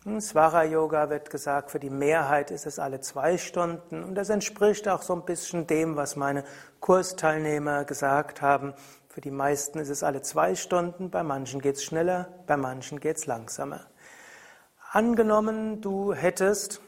Im 0.04 0.20
Swara 0.20 0.64
Yoga 0.64 1.08
wird 1.08 1.30
gesagt, 1.30 1.70
für 1.70 1.80
die 1.80 1.88
Mehrheit 1.88 2.50
ist 2.50 2.66
es 2.66 2.78
alle 2.78 3.00
zwei 3.00 3.38
Stunden 3.38 4.04
und 4.04 4.14
das 4.16 4.28
entspricht 4.28 4.86
auch 4.86 5.00
so 5.00 5.14
ein 5.14 5.24
bisschen 5.24 5.66
dem, 5.66 5.96
was 5.96 6.14
meine 6.14 6.44
Kursteilnehmer 6.80 7.86
gesagt 7.86 8.42
haben. 8.42 8.74
Für 9.08 9.22
die 9.22 9.30
meisten 9.30 9.78
ist 9.78 9.88
es 9.88 10.02
alle 10.02 10.20
zwei 10.20 10.56
Stunden, 10.56 11.08
bei 11.08 11.22
manchen 11.22 11.62
geht 11.62 11.76
es 11.76 11.84
schneller, 11.84 12.28
bei 12.46 12.58
manchen 12.58 13.00
geht 13.00 13.16
es 13.16 13.24
langsamer. 13.24 13.80
Angenommen, 14.92 15.80
du 15.80 16.12
hättest 16.12 16.82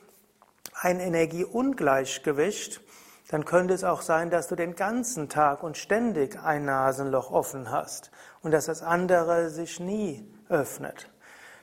ein 0.81 1.01
Energieungleichgewicht, 1.01 2.81
dann 3.29 3.45
könnte 3.45 3.75
es 3.75 3.83
auch 3.83 4.03
sein, 4.03 4.31
dass 4.31 4.47
du 4.47 4.55
den 4.55 4.77
ganzen 4.77 5.29
Tag 5.29 5.63
und 5.63 5.77
ständig 5.77 6.39
ein 6.43 6.65
Nasenloch 6.65 7.31
offen 7.33 7.71
hast 7.71 8.11
und 8.43 8.53
dass 8.53 8.67
das 8.67 8.83
andere 8.83 9.51
sich 9.51 9.81
nie 9.81 10.33
öffnet. 10.49 11.11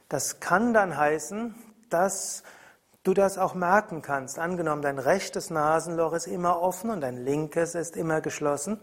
Das 0.10 0.40
kann 0.40 0.74
dann 0.74 0.98
heißen, 0.98 1.56
dass 1.90 2.44
du 3.04 3.14
das 3.14 3.38
auch 3.38 3.54
merken 3.54 4.02
kannst. 4.02 4.40
Angenommen, 4.40 4.82
dein 4.82 5.00
rechtes 5.00 5.50
Nasenloch 5.50 6.14
ist 6.14 6.28
immer 6.28 6.62
offen 6.62 6.90
und 6.90 7.02
dein 7.02 7.18
linkes 7.18 7.76
ist 7.76 7.96
immer 7.96 8.20
geschlossen, 8.20 8.80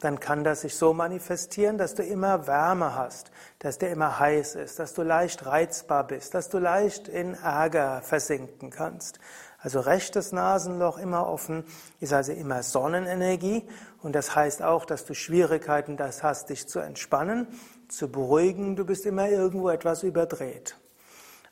dann 0.00 0.20
kann 0.20 0.44
das 0.44 0.62
sich 0.62 0.76
so 0.76 0.92
manifestieren, 0.92 1.78
dass 1.78 1.94
du 1.94 2.02
immer 2.02 2.46
Wärme 2.46 2.94
hast, 2.94 3.30
dass 3.60 3.78
dir 3.78 3.88
immer 3.88 4.18
heiß 4.18 4.56
ist, 4.56 4.78
dass 4.78 4.92
du 4.92 5.02
leicht 5.02 5.46
reizbar 5.46 6.06
bist, 6.06 6.34
dass 6.34 6.48
du 6.48 6.58
leicht 6.58 7.08
in 7.08 7.34
Ärger 7.34 8.02
versinken 8.02 8.70
kannst. 8.70 9.18
Also 9.64 9.80
rechtes 9.80 10.30
Nasenloch 10.30 10.98
immer 10.98 11.26
offen 11.26 11.64
ist 11.98 12.12
also 12.12 12.32
immer 12.32 12.62
Sonnenenergie 12.62 13.66
und 14.02 14.14
das 14.14 14.36
heißt 14.36 14.60
auch, 14.62 14.84
dass 14.84 15.06
du 15.06 15.14
Schwierigkeiten 15.14 15.96
das 15.96 16.22
hast, 16.22 16.50
dich 16.50 16.68
zu 16.68 16.80
entspannen 16.80 17.46
zu 17.88 18.12
beruhigen, 18.12 18.76
du 18.76 18.84
bist 18.84 19.06
immer 19.06 19.30
irgendwo 19.30 19.70
etwas 19.70 20.02
überdreht. 20.02 20.76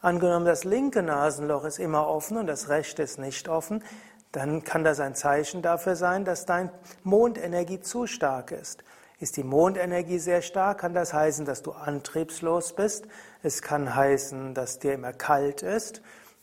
Angenommen, 0.01 0.45
das 0.45 0.65
linke 0.65 1.03
Nasenloch 1.03 1.65
ist 1.65 1.79
immer 1.79 2.07
offen 2.07 2.37
und 2.37 2.49
das 2.49 2.69
rechte 2.69 3.03
ist 3.03 3.19
nicht 3.19 3.49
offen, 3.49 3.83
dann 4.31 4.63
kann 4.63 4.85
das 4.85 5.01
ein 5.01 5.15
Zeichen 5.15 5.63
dafür 5.63 5.97
sein, 5.97 6.27
dass 6.27 6.45
dein 6.45 6.71
Mondenergie 7.05 7.81
zu 7.81 8.07
stark 8.07 8.51
ist. 8.51 8.85
Ist 9.21 9.39
die 9.39 9.45
Mondenergie 9.45 10.19
sehr 10.19 10.43
stark, 10.43 10.79
kann 10.81 10.93
das 10.93 11.15
heißen, 11.15 11.47
dass 11.47 11.63
du 11.63 11.73
antriebslos 11.73 12.75
bist. 12.75 13.07
Es 13.43 13.63
kann 13.63 13.95
heißen, 13.95 14.53
dass 14.53 14.81
dir 14.81 14.93
immer 14.93 15.15
kalt 15.15 15.63
ist, 15.63 16.03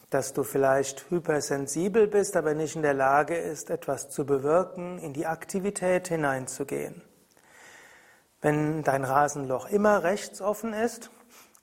dass 0.10 0.34
du 0.34 0.44
vielleicht 0.44 1.10
hypersensibel 1.10 2.08
bist, 2.08 2.36
aber 2.36 2.54
nicht 2.54 2.76
in 2.76 2.82
der 2.82 2.94
Lage 2.94 3.36
ist, 3.36 3.70
etwas 3.70 4.10
zu 4.10 4.26
bewirken, 4.26 4.98
in 5.00 5.14
die 5.14 5.28
Aktivität 5.28 6.08
hineinzugehen. 6.08 7.02
Wenn 8.42 8.84
dein 8.84 9.04
Rasenloch 9.04 9.70
immer 9.70 10.04
rechts 10.04 10.42
offen 10.42 10.74
ist, 10.74 11.12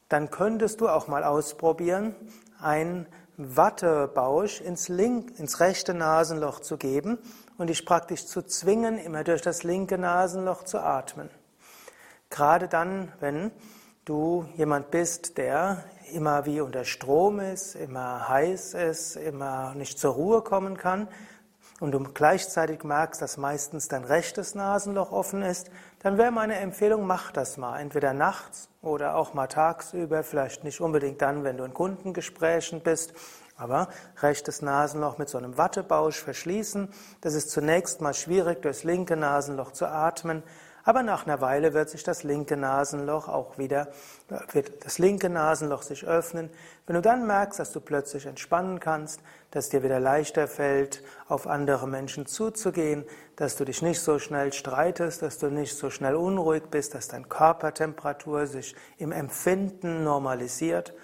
dann 0.08 0.30
könntest 0.30 0.80
du 0.80 0.88
auch 0.88 1.08
mal 1.08 1.24
ausprobieren, 1.24 2.14
ein 2.60 3.06
Wattebausch 3.38 4.60
ins, 4.60 4.88
link, 4.88 5.38
ins 5.38 5.60
rechte 5.60 5.92
Nasenloch 5.94 6.60
zu 6.60 6.76
geben 6.76 7.18
und 7.58 7.68
dich 7.68 7.84
praktisch 7.84 8.26
zu 8.26 8.42
zwingen, 8.42 8.98
immer 8.98 9.24
durch 9.24 9.42
das 9.42 9.62
linke 9.62 9.98
Nasenloch 9.98 10.64
zu 10.64 10.78
atmen. 10.78 11.28
Gerade 12.30 12.68
dann, 12.68 13.12
wenn 13.20 13.50
du 14.04 14.46
jemand 14.56 14.90
bist, 14.90 15.38
der 15.38 15.84
immer 16.12 16.46
wie 16.46 16.60
unter 16.60 16.84
Strom 16.84 17.40
ist, 17.40 17.74
immer 17.74 18.28
heiß 18.28 18.74
ist, 18.74 19.16
immer 19.16 19.74
nicht 19.74 19.98
zur 19.98 20.14
Ruhe 20.14 20.42
kommen 20.42 20.76
kann, 20.76 21.08
und 21.78 21.92
du 21.92 22.00
gleichzeitig 22.00 22.84
merkst, 22.84 23.20
dass 23.20 23.36
meistens 23.36 23.88
dein 23.88 24.04
rechtes 24.04 24.54
Nasenloch 24.54 25.12
offen 25.12 25.42
ist, 25.42 25.70
dann 26.00 26.16
wäre 26.16 26.30
meine 26.30 26.56
Empfehlung, 26.56 27.06
mach 27.06 27.32
das 27.32 27.58
mal. 27.58 27.78
Entweder 27.78 28.14
nachts 28.14 28.70
oder 28.80 29.16
auch 29.16 29.34
mal 29.34 29.46
tagsüber, 29.46 30.22
vielleicht 30.22 30.64
nicht 30.64 30.80
unbedingt 30.80 31.20
dann, 31.20 31.44
wenn 31.44 31.58
du 31.58 31.64
in 31.64 31.74
Kundengesprächen 31.74 32.80
bist, 32.80 33.12
aber 33.58 33.88
rechtes 34.22 34.62
Nasenloch 34.62 35.18
mit 35.18 35.28
so 35.28 35.36
einem 35.36 35.58
Wattebausch 35.58 36.18
verschließen. 36.18 36.88
Das 37.20 37.34
ist 37.34 37.50
zunächst 37.50 38.00
mal 38.00 38.14
schwierig, 38.14 38.62
durchs 38.62 38.84
linke 38.84 39.16
Nasenloch 39.16 39.72
zu 39.72 39.86
atmen, 39.86 40.42
aber 40.86 41.02
nach 41.02 41.26
einer 41.26 41.40
Weile 41.40 41.74
wird 41.74 41.90
sich 41.90 42.04
das 42.04 42.22
linke 42.22 42.56
Nasenloch 42.56 43.28
auch 43.28 43.58
wieder, 43.58 43.88
wird 44.52 44.84
das 44.84 45.00
linke 45.00 45.28
Nasenloch 45.28 45.82
sich 45.82 46.06
öffnen. 46.06 46.48
Wenn 46.86 46.94
du 46.94 47.02
dann 47.02 47.26
merkst, 47.26 47.58
dass 47.58 47.72
du 47.72 47.80
plötzlich 47.80 48.24
entspannen 48.26 48.78
kannst, 48.78 49.20
dass 49.50 49.68
dir 49.68 49.82
wieder 49.82 49.98
leichter 49.98 50.46
fällt, 50.46 51.02
auf 51.26 51.48
andere 51.48 51.88
Menschen 51.88 52.26
zuzugehen, 52.26 53.04
dass 53.34 53.56
du 53.56 53.64
dich 53.64 53.82
nicht 53.82 54.00
so 54.00 54.20
schnell 54.20 54.52
streitest, 54.52 55.22
dass 55.22 55.38
du 55.38 55.48
nicht 55.48 55.76
so 55.76 55.90
schnell 55.90 56.14
unruhig 56.14 56.62
bist, 56.70 56.94
dass 56.94 57.08
deine 57.08 57.26
Körpertemperatur 57.26 58.46
sich 58.46 58.76
im 58.96 59.10
Empfinden 59.10 60.04
normalisiert, 60.04 60.94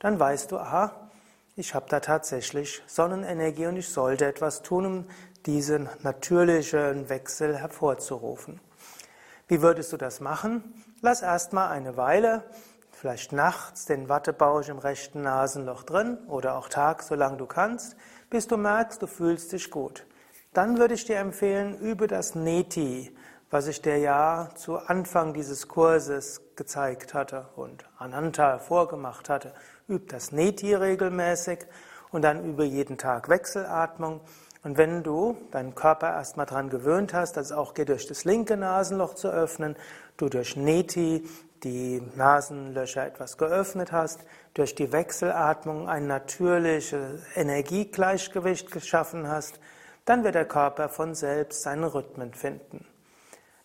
dann 0.00 0.20
weißt 0.20 0.52
du, 0.52 0.58
aha, 0.58 1.08
ich 1.56 1.74
habe 1.74 1.86
da 1.88 2.00
tatsächlich 2.00 2.82
Sonnenenergie 2.86 3.68
und 3.68 3.78
ich 3.78 3.88
sollte 3.88 4.26
etwas 4.26 4.60
tun, 4.60 4.84
um 4.84 5.06
diesen 5.46 5.88
natürlichen 6.02 7.08
Wechsel 7.08 7.56
hervorzurufen. 7.56 8.60
Wie 9.50 9.62
würdest 9.62 9.92
du 9.92 9.96
das 9.96 10.20
machen? 10.20 10.62
Lass 11.00 11.22
erstmal 11.22 11.70
eine 11.70 11.96
Weile, 11.96 12.44
vielleicht 12.92 13.32
nachts, 13.32 13.84
den 13.84 14.08
Wattebausch 14.08 14.68
im 14.68 14.78
rechten 14.78 15.22
Nasenloch 15.22 15.82
drin 15.82 16.18
oder 16.28 16.54
auch 16.54 16.68
tags, 16.68 17.08
solange 17.08 17.36
du 17.36 17.46
kannst, 17.46 17.96
bis 18.30 18.46
du 18.46 18.56
merkst, 18.56 19.02
du 19.02 19.08
fühlst 19.08 19.50
dich 19.50 19.72
gut. 19.72 20.06
Dann 20.52 20.78
würde 20.78 20.94
ich 20.94 21.04
dir 21.04 21.16
empfehlen, 21.16 21.76
übe 21.80 22.06
das 22.06 22.36
Neti, 22.36 23.12
was 23.50 23.66
ich 23.66 23.82
dir 23.82 23.98
ja 23.98 24.50
zu 24.54 24.78
Anfang 24.78 25.34
dieses 25.34 25.66
Kurses 25.66 26.42
gezeigt 26.54 27.12
hatte 27.12 27.48
und 27.56 27.84
Ananta 27.98 28.60
vorgemacht 28.60 29.28
hatte. 29.28 29.52
Übe 29.88 30.06
das 30.06 30.30
Neti 30.30 30.76
regelmäßig 30.76 31.66
und 32.12 32.22
dann 32.22 32.44
übe 32.44 32.62
jeden 32.62 32.98
Tag 32.98 33.28
Wechselatmung 33.28 34.20
und 34.62 34.76
wenn 34.76 35.02
du 35.02 35.36
deinen 35.50 35.74
Körper 35.74 36.08
erstmal 36.08 36.46
daran 36.46 36.68
gewöhnt 36.68 37.14
hast, 37.14 37.36
dass 37.36 37.46
es 37.46 37.52
auch 37.52 37.72
geht, 37.72 37.88
durch 37.88 38.06
das 38.06 38.24
linke 38.24 38.56
Nasenloch 38.56 39.14
zu 39.14 39.28
öffnen, 39.28 39.74
du 40.16 40.28
durch 40.28 40.56
Neti 40.56 41.26
die 41.64 42.02
Nasenlöcher 42.16 43.06
etwas 43.06 43.38
geöffnet 43.38 43.92
hast, 43.92 44.20
durch 44.54 44.74
die 44.74 44.92
Wechselatmung 44.92 45.88
ein 45.88 46.06
natürliches 46.06 47.22
Energiegleichgewicht 47.34 48.70
geschaffen 48.70 49.28
hast, 49.28 49.60
dann 50.04 50.24
wird 50.24 50.34
der 50.34 50.46
Körper 50.46 50.88
von 50.88 51.14
selbst 51.14 51.62
seinen 51.62 51.84
Rhythmen 51.84 52.34
finden. 52.34 52.86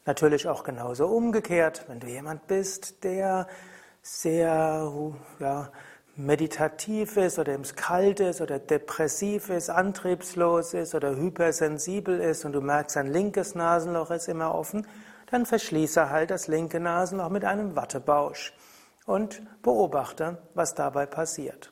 Natürlich 0.05 0.47
auch 0.47 0.63
genauso 0.63 1.07
umgekehrt, 1.07 1.85
wenn 1.87 1.99
du 1.99 2.07
jemand 2.07 2.47
bist, 2.47 3.03
der 3.03 3.47
sehr 4.01 4.93
ja, 5.39 5.71
meditativ 6.17 7.17
ist 7.17 7.39
oder 7.39 7.53
im 7.53 7.63
kalt 7.63 8.19
ist 8.19 8.41
oder 8.41 8.57
depressiv 8.57 9.50
ist, 9.50 9.69
antriebslos 9.69 10.74
ist 10.74 10.95
oder 10.95 11.15
hypersensibel 11.15 12.19
ist 12.19 12.45
und 12.45 12.53
du 12.53 12.62
merkst, 12.62 12.95
dein 12.95 13.07
linkes 13.07 13.55
Nasenloch 13.55 14.12
ist 14.12 14.29
immer 14.29 14.55
offen, 14.55 14.88
dann 15.29 15.45
verschließe 15.45 16.10
halt 16.10 16.31
das 16.31 16.48
linke 16.48 16.79
Nasenloch 16.79 17.29
mit 17.29 17.43
einem 17.43 17.75
Wattebausch 17.75 18.53
und 19.05 19.41
beobachte, 19.62 20.38
was 20.53 20.74
dabei 20.75 21.05
passiert. 21.05 21.72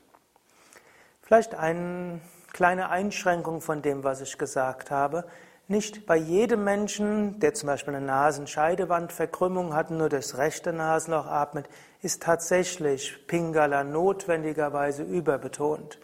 Vielleicht 1.22 1.56
eine 1.56 2.20
kleine 2.52 2.90
Einschränkung 2.90 3.62
von 3.62 3.82
dem, 3.82 4.04
was 4.04 4.22
ich 4.22 4.38
gesagt 4.38 4.92
habe. 4.92 5.26
Nicht 5.70 6.06
bei 6.06 6.18
jedem 6.18 6.66
Menschen, 6.66 7.40
der 7.40 7.54
zum 7.54 7.68
Beispiel 7.68 7.96
eine 7.96 8.06
Nasenscheidewandverkrümmung 8.06 9.74
hat 9.74 9.92
und 9.92 9.98
nur 9.98 10.10
durchs 10.10 10.38
rechte 10.38 10.74
Nasenloch 10.74 11.26
atmet, 11.26 11.70
ist 12.02 12.22
tatsächlich 12.22 13.26
Pingala 13.28 13.86
notwendigerweise 13.86 15.04
überbetont. 15.04 16.00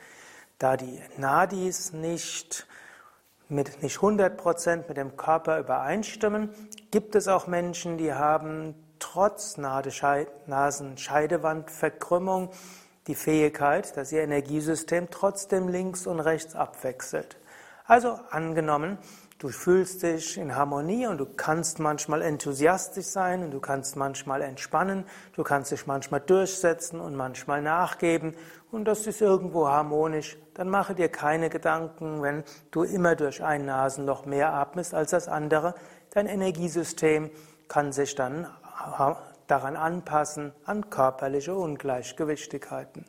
Da 0.60 0.78
die 0.78 1.02
Nadis 1.18 1.92
nicht 1.92 2.68
mit 3.50 3.84
nicht 3.84 3.98
100% 3.98 4.88
mit 4.88 4.96
dem 4.96 5.18
Körper 5.18 5.60
übereinstimmen, 5.60 6.52
gibt 6.92 7.16
es 7.16 7.28
auch 7.28 7.48
Menschen, 7.48 7.98
die 7.98 8.14
haben 8.14 8.76
trotz 9.00 9.58
Nasenscheidewandverkrümmung 9.58 12.50
die 13.08 13.16
Fähigkeit, 13.16 13.98
dass 13.98 14.14
ihr 14.14 14.22
Energiesystem 14.22 15.10
trotzdem 15.10 15.68
links 15.68 16.08
und 16.08 16.22
rechts 16.22 16.56
abwechselt. 16.56 17.36
Also 17.86 18.18
angenommen, 18.30 18.98
Du 19.40 19.48
fühlst 19.48 20.04
dich 20.04 20.38
in 20.38 20.54
Harmonie 20.54 21.08
und 21.08 21.18
du 21.18 21.26
kannst 21.26 21.80
manchmal 21.80 22.22
enthusiastisch 22.22 23.06
sein 23.06 23.42
und 23.42 23.52
du 23.52 23.62
kannst 23.62 23.96
manchmal 23.96 24.42
entspannen, 24.42 25.06
du 25.32 25.44
kannst 25.44 25.72
dich 25.72 25.88
manchmal 25.88 26.20
durchsetzen 26.20 27.00
und 27.00 27.16
manchmal 27.16 27.62
nachgeben 27.62 28.36
und 28.70 28.84
das 28.84 29.08
ist 29.08 29.22
irgendwo 29.22 29.70
harmonisch. 29.70 30.38
Dann 30.56 30.68
mache 30.68 30.94
dir 30.94 31.08
keine 31.08 31.50
Gedanken, 31.50 32.22
wenn 32.22 32.44
du 32.72 32.84
immer 32.84 33.16
durch 33.16 33.42
ein 33.42 33.64
Nasenloch 33.64 34.26
mehr 34.26 34.54
atmest 34.54 34.94
als 34.94 35.12
das 35.12 35.30
andere. 35.30 35.74
Dein 36.10 36.28
Energiesystem 36.28 37.30
kann 37.70 37.94
sich 37.94 38.16
dann 38.16 38.46
daran 39.48 39.78
anpassen 39.78 40.52
an 40.66 40.90
körperliche 40.90 41.56
Ungleichgewichtigkeiten. 41.56 43.06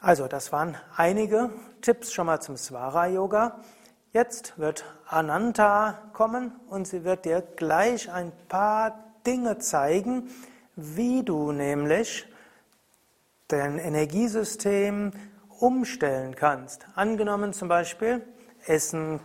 Also, 0.00 0.28
das 0.28 0.52
waren 0.52 0.76
einige 0.96 1.50
Tipps 1.80 2.12
schon 2.12 2.26
mal 2.26 2.40
zum 2.40 2.56
Swara 2.56 3.08
Yoga. 3.08 3.58
Jetzt 4.12 4.56
wird 4.56 4.84
Ananta 5.06 5.98
kommen 6.12 6.52
und 6.68 6.86
sie 6.86 7.02
wird 7.02 7.24
dir 7.24 7.42
gleich 7.56 8.10
ein 8.10 8.30
paar 8.48 9.04
Dinge 9.26 9.58
zeigen, 9.58 10.30
wie 10.76 11.24
du 11.24 11.50
nämlich 11.50 12.26
dein 13.48 13.78
Energiesystem 13.78 15.10
umstellen 15.58 16.36
kannst. 16.36 16.86
Angenommen 16.94 17.52
zum 17.52 17.66
Beispiel, 17.66 18.22
Essen 18.66 19.18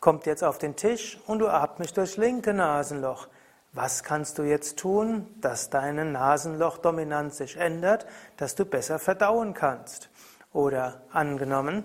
kommt 0.00 0.26
jetzt 0.26 0.44
auf 0.44 0.58
den 0.58 0.76
Tisch 0.76 1.18
und 1.26 1.38
du 1.38 1.48
atmest 1.48 1.96
durchs 1.96 2.18
linke 2.18 2.52
Nasenloch. 2.52 3.28
Was 3.74 4.02
kannst 4.02 4.38
du 4.38 4.42
jetzt 4.42 4.78
tun, 4.78 5.26
dass 5.40 5.70
deine 5.70 6.04
Nasenlochdominanz 6.04 7.38
sich 7.38 7.56
ändert, 7.56 8.04
dass 8.36 8.54
du 8.54 8.66
besser 8.66 8.98
verdauen 8.98 9.54
kannst? 9.54 10.10
Oder 10.52 11.00
angenommen, 11.10 11.84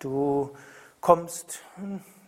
du 0.00 0.50
kommst 1.00 1.60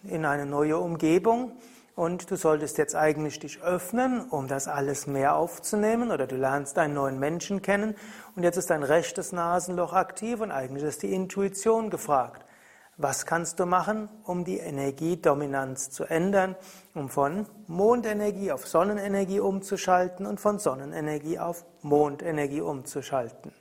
in 0.05 0.25
eine 0.25 0.47
neue 0.47 0.79
Umgebung 0.79 1.59
und 1.97 2.31
du 2.31 2.37
solltest 2.37 2.79
jetzt 2.79 2.95
eigentlich 2.95 3.41
dich 3.41 3.61
öffnen, 3.63 4.29
um 4.31 4.47
das 4.47 4.69
alles 4.69 5.09
mehr 5.09 5.35
aufzunehmen, 5.35 6.13
oder 6.13 6.29
du 6.29 6.37
lernst 6.37 6.79
einen 6.79 6.95
neuen 6.95 7.19
Menschen 7.19 7.63
kennen 7.63 7.97
und 8.37 8.45
jetzt 8.45 8.59
ist 8.59 8.71
dein 8.71 8.85
rechtes 8.85 9.33
Nasenloch 9.33 9.93
aktiv 9.93 10.41
und 10.41 10.53
eigentlich 10.53 10.85
ist 10.85 11.03
die 11.03 11.13
Intuition 11.13 11.91
gefragt. 11.91 12.45
Was 13.03 13.25
kannst 13.25 13.59
du 13.59 13.65
machen, 13.65 14.11
um 14.25 14.45
die 14.45 14.59
Energiedominanz 14.59 15.89
zu 15.89 16.05
ändern, 16.05 16.55
um 16.93 17.09
von 17.09 17.47
Mondenergie 17.67 18.53
auf 18.53 18.69
Sonnenenergie 18.69 19.41
umzuschalten 19.41 20.27
und 20.27 20.39
von 20.39 20.59
Sonnenenergie 20.59 21.39
auf 21.39 21.65
Mondenergie 21.81 22.61
umzuschalten? 22.61 23.55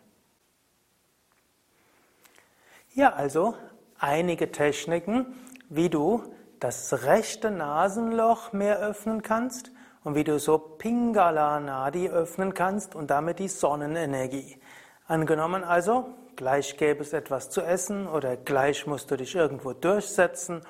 Ja, 2.93 3.13
also 3.13 3.55
einige 3.97 4.51
Techniken, 4.51 5.27
wie 5.69 5.87
du 5.87 6.21
das 6.59 7.05
rechte 7.05 7.49
Nasenloch 7.49 8.51
mehr 8.51 8.79
öffnen 8.79 9.21
kannst 9.21 9.71
und 10.03 10.15
wie 10.15 10.25
du 10.25 10.37
so 10.37 10.57
Pingala 10.57 11.61
Nadi 11.61 12.09
öffnen 12.09 12.53
kannst 12.53 12.93
und 12.93 13.09
damit 13.09 13.39
die 13.39 13.47
Sonnenenergie. 13.47 14.59
Angenommen 15.07 15.63
also, 15.63 16.13
gleich 16.39 16.77
gäbe 16.77 17.01
es 17.01 17.11
etwas 17.11 17.49
zu 17.49 17.59
essen 17.61 18.07
oder 18.07 18.37
gleich 18.37 18.87
musst 18.87 19.11
du 19.11 19.17
dich 19.17 19.35
irgendwo 19.35 19.73
durchsetzen 19.73 20.61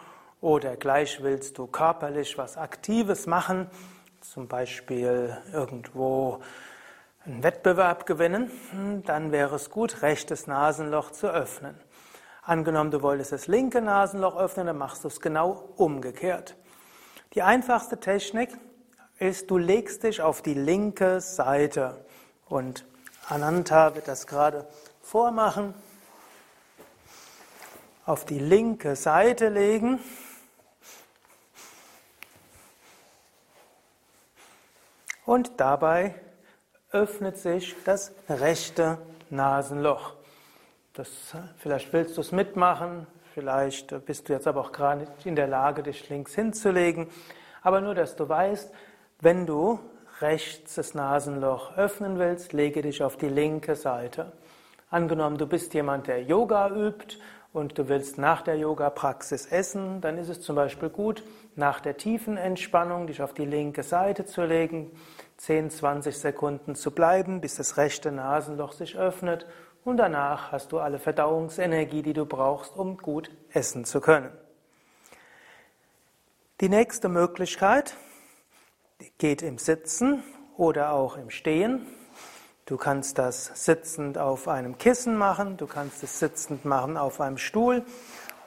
oder 0.42 0.76
gleich 0.76 1.22
willst 1.22 1.60
du 1.60 1.68
körperlich 1.68 2.40
was 2.40 2.58
Aktives 2.58 3.28
machen, 3.28 3.70
zum 4.20 4.48
Beispiel 4.48 5.38
irgendwo 5.54 6.40
einen 7.24 7.44
Wettbewerb 7.44 8.08
gewinnen, 8.08 8.50
dann 9.06 9.32
wäre 9.32 9.58
es 9.58 9.70
gut, 9.70 10.02
rechtes 10.02 10.48
Nasenloch 10.48 11.12
zu 11.12 11.28
öffnen. 11.28 11.80
Angenommen, 12.42 12.90
du 12.90 13.04
wolltest 13.04 13.32
das 13.32 13.46
linke 13.46 13.80
Nasenloch 13.80 14.38
öffnen, 14.38 14.66
dann 14.66 14.78
machst 14.80 15.04
du 15.04 15.08
es 15.08 15.22
genau 15.22 15.70
umgekehrt. 15.76 16.56
Die 17.36 17.44
einfachste 17.44 18.00
Technik 18.00 18.50
ist, 19.20 19.52
du 19.52 19.60
legst 19.60 20.02
dich 20.02 20.20
auf 20.24 20.42
die 20.42 20.56
linke 20.56 21.22
Seite 21.22 22.04
und 22.48 22.86
Ananta 23.28 23.94
wird 23.94 24.08
das 24.08 24.26
gerade 24.26 24.66
vormachen, 25.10 25.74
auf 28.06 28.26
die 28.26 28.38
linke 28.38 28.96
Seite 28.96 29.50
legen. 29.50 30.00
Und 35.26 35.60
dabei 35.60 36.14
öffnet 36.92 37.40
sich 37.40 37.76
das 37.86 38.12
rechte 38.30 39.00
Nasenloch. 39.32 40.14
Das, 40.94 41.10
vielleicht 41.58 41.92
willst 41.92 42.16
du 42.18 42.22
es 42.22 42.32
mitmachen, 42.32 43.08
vielleicht 43.34 44.06
bist 44.06 44.30
du 44.30 44.34
jetzt 44.34 44.46
aber 44.46 44.62
auch 44.62 44.72
gerade 44.72 45.02
nicht 45.02 45.26
in 45.26 45.36
der 45.36 45.48
Lage, 45.48 45.82
dich 45.82 46.08
links 46.10 46.36
hinzulegen. 46.36 47.08
Aber 47.64 47.82
nur, 47.82 47.96
dass 47.96 48.16
du 48.16 48.30
weißt, 48.30 48.72
wenn 49.22 49.48
du 49.48 49.80
rechts 50.22 50.76
das 50.76 50.94
Nasenloch 50.94 51.76
öffnen 51.78 52.20
willst, 52.20 52.54
lege 52.54 52.84
dich 52.84 53.02
auf 53.02 53.18
die 53.18 53.30
linke 53.30 53.76
Seite. 53.76 54.32
Angenommen, 54.90 55.38
du 55.38 55.46
bist 55.46 55.74
jemand, 55.76 56.08
der 56.08 56.24
Yoga 56.24 56.70
übt 56.70 57.18
und 57.54 57.78
du 57.78 57.90
willst 57.90 58.18
nach 58.18 58.42
der 58.42 58.58
Yoga-Praxis 58.58 59.46
essen, 59.46 60.02
dann 60.02 60.18
ist 60.18 60.30
es 60.30 60.42
zum 60.42 60.56
Beispiel 60.56 60.90
gut, 60.90 61.24
nach 61.56 61.80
der 61.80 61.98
tiefen 61.98 62.38
Entspannung 62.38 63.06
dich 63.06 63.22
auf 63.22 63.34
die 63.34 63.46
linke 63.46 63.84
Seite 63.84 64.26
zu 64.26 64.44
legen, 64.44 64.92
10, 65.38 65.70
20 65.70 66.18
Sekunden 66.18 66.76
zu 66.76 66.92
bleiben, 66.92 67.40
bis 67.40 67.56
das 67.56 67.78
rechte 67.78 68.12
Nasenloch 68.12 68.74
sich 68.74 68.98
öffnet 68.98 69.46
und 69.84 69.98
danach 69.98 70.52
hast 70.52 70.72
du 70.72 70.80
alle 70.80 70.98
Verdauungsenergie, 70.98 72.02
die 72.02 72.14
du 72.14 72.26
brauchst, 72.26 72.76
um 72.76 72.98
gut 72.98 73.30
essen 73.52 73.86
zu 73.86 74.02
können. 74.02 74.32
Die 76.62 76.70
nächste 76.70 77.10
Möglichkeit 77.10 77.96
geht 79.18 79.44
im 79.44 79.60
Sitzen 79.60 80.24
oder 80.58 80.92
auch 80.92 81.16
im 81.16 81.30
Stehen. 81.30 81.86
Du 82.70 82.78
kannst 82.78 83.18
das 83.18 83.50
sitzend 83.56 84.20
auf 84.20 84.48
einem 84.48 84.78
Kissen 84.78 85.18
machen, 85.18 85.58
du 85.58 85.66
kannst 85.66 86.04
es 86.04 86.20
sitzend 86.20 86.66
machen 86.66 86.98
auf 86.98 87.20
einem 87.20 87.40
Stuhl. 87.40 87.84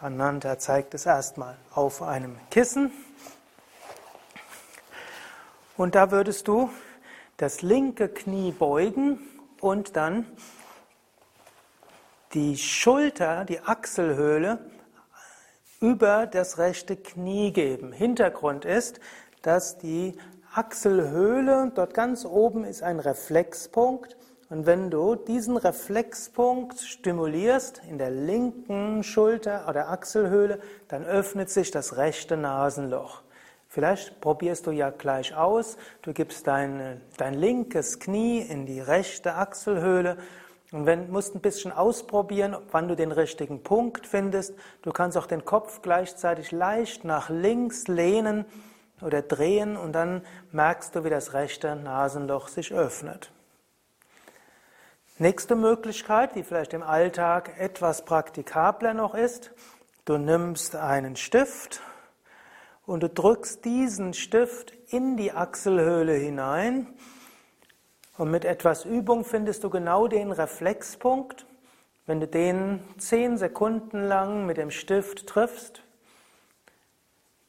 Ananda 0.00 0.60
zeigt 0.60 0.94
es 0.94 1.06
erstmal 1.06 1.56
auf 1.72 2.02
einem 2.02 2.38
Kissen. 2.48 2.92
Und 5.76 5.96
da 5.96 6.12
würdest 6.12 6.46
du 6.46 6.70
das 7.36 7.62
linke 7.62 8.08
Knie 8.08 8.52
beugen 8.52 9.18
und 9.60 9.96
dann 9.96 10.24
die 12.32 12.56
Schulter, 12.58 13.44
die 13.44 13.58
Achselhöhle 13.58 14.70
über 15.80 16.28
das 16.28 16.58
rechte 16.58 16.96
Knie 16.96 17.52
geben. 17.52 17.90
Hintergrund 17.90 18.66
ist, 18.66 19.00
dass 19.42 19.78
die 19.78 20.16
Achselhöhle, 20.54 21.72
dort 21.74 21.94
ganz 21.94 22.26
oben 22.26 22.64
ist 22.64 22.82
ein 22.82 23.00
Reflexpunkt. 23.00 24.18
Und 24.50 24.66
wenn 24.66 24.90
du 24.90 25.14
diesen 25.14 25.56
Reflexpunkt 25.56 26.78
stimulierst 26.78 27.80
in 27.88 27.96
der 27.96 28.10
linken 28.10 29.02
Schulter 29.02 29.66
oder 29.66 29.88
Achselhöhle, 29.88 30.60
dann 30.88 31.04
öffnet 31.04 31.48
sich 31.48 31.70
das 31.70 31.96
rechte 31.96 32.36
Nasenloch. 32.36 33.22
Vielleicht 33.66 34.20
probierst 34.20 34.66
du 34.66 34.72
ja 34.72 34.90
gleich 34.90 35.34
aus. 35.34 35.78
Du 36.02 36.12
gibst 36.12 36.46
dein, 36.46 37.00
dein 37.16 37.32
linkes 37.32 37.98
Knie 37.98 38.40
in 38.40 38.66
die 38.66 38.80
rechte 38.80 39.34
Achselhöhle 39.36 40.18
und 40.70 40.84
wenn, 40.84 41.10
musst 41.10 41.34
ein 41.34 41.40
bisschen 41.40 41.72
ausprobieren, 41.72 42.56
wann 42.70 42.88
du 42.88 42.94
den 42.94 43.12
richtigen 43.12 43.62
Punkt 43.62 44.06
findest. 44.06 44.54
Du 44.82 44.90
kannst 44.90 45.16
auch 45.16 45.26
den 45.26 45.46
Kopf 45.46 45.80
gleichzeitig 45.80 46.52
leicht 46.52 47.04
nach 47.04 47.30
links 47.30 47.88
lehnen 47.88 48.44
oder 49.02 49.22
drehen 49.22 49.76
und 49.76 49.92
dann 49.92 50.22
merkst 50.50 50.94
du, 50.94 51.04
wie 51.04 51.10
das 51.10 51.32
rechte 51.32 51.76
Nasenloch 51.76 52.48
sich 52.48 52.72
öffnet. 52.72 53.32
Nächste 55.18 55.56
Möglichkeit, 55.56 56.34
die 56.34 56.42
vielleicht 56.42 56.72
im 56.72 56.82
Alltag 56.82 57.58
etwas 57.58 58.04
praktikabler 58.04 58.94
noch 58.94 59.14
ist, 59.14 59.52
du 60.04 60.18
nimmst 60.18 60.74
einen 60.74 61.16
Stift 61.16 61.80
und 62.86 63.02
du 63.02 63.08
drückst 63.08 63.64
diesen 63.64 64.14
Stift 64.14 64.72
in 64.88 65.16
die 65.16 65.32
Achselhöhle 65.32 66.14
hinein 66.14 66.86
und 68.18 68.30
mit 68.30 68.44
etwas 68.44 68.84
Übung 68.84 69.24
findest 69.24 69.64
du 69.64 69.70
genau 69.70 70.06
den 70.06 70.32
Reflexpunkt. 70.32 71.46
Wenn 72.06 72.20
du 72.20 72.26
den 72.26 72.80
zehn 72.98 73.38
Sekunden 73.38 74.02
lang 74.02 74.44
mit 74.44 74.58
dem 74.58 74.70
Stift 74.70 75.26
triffst, 75.26 75.82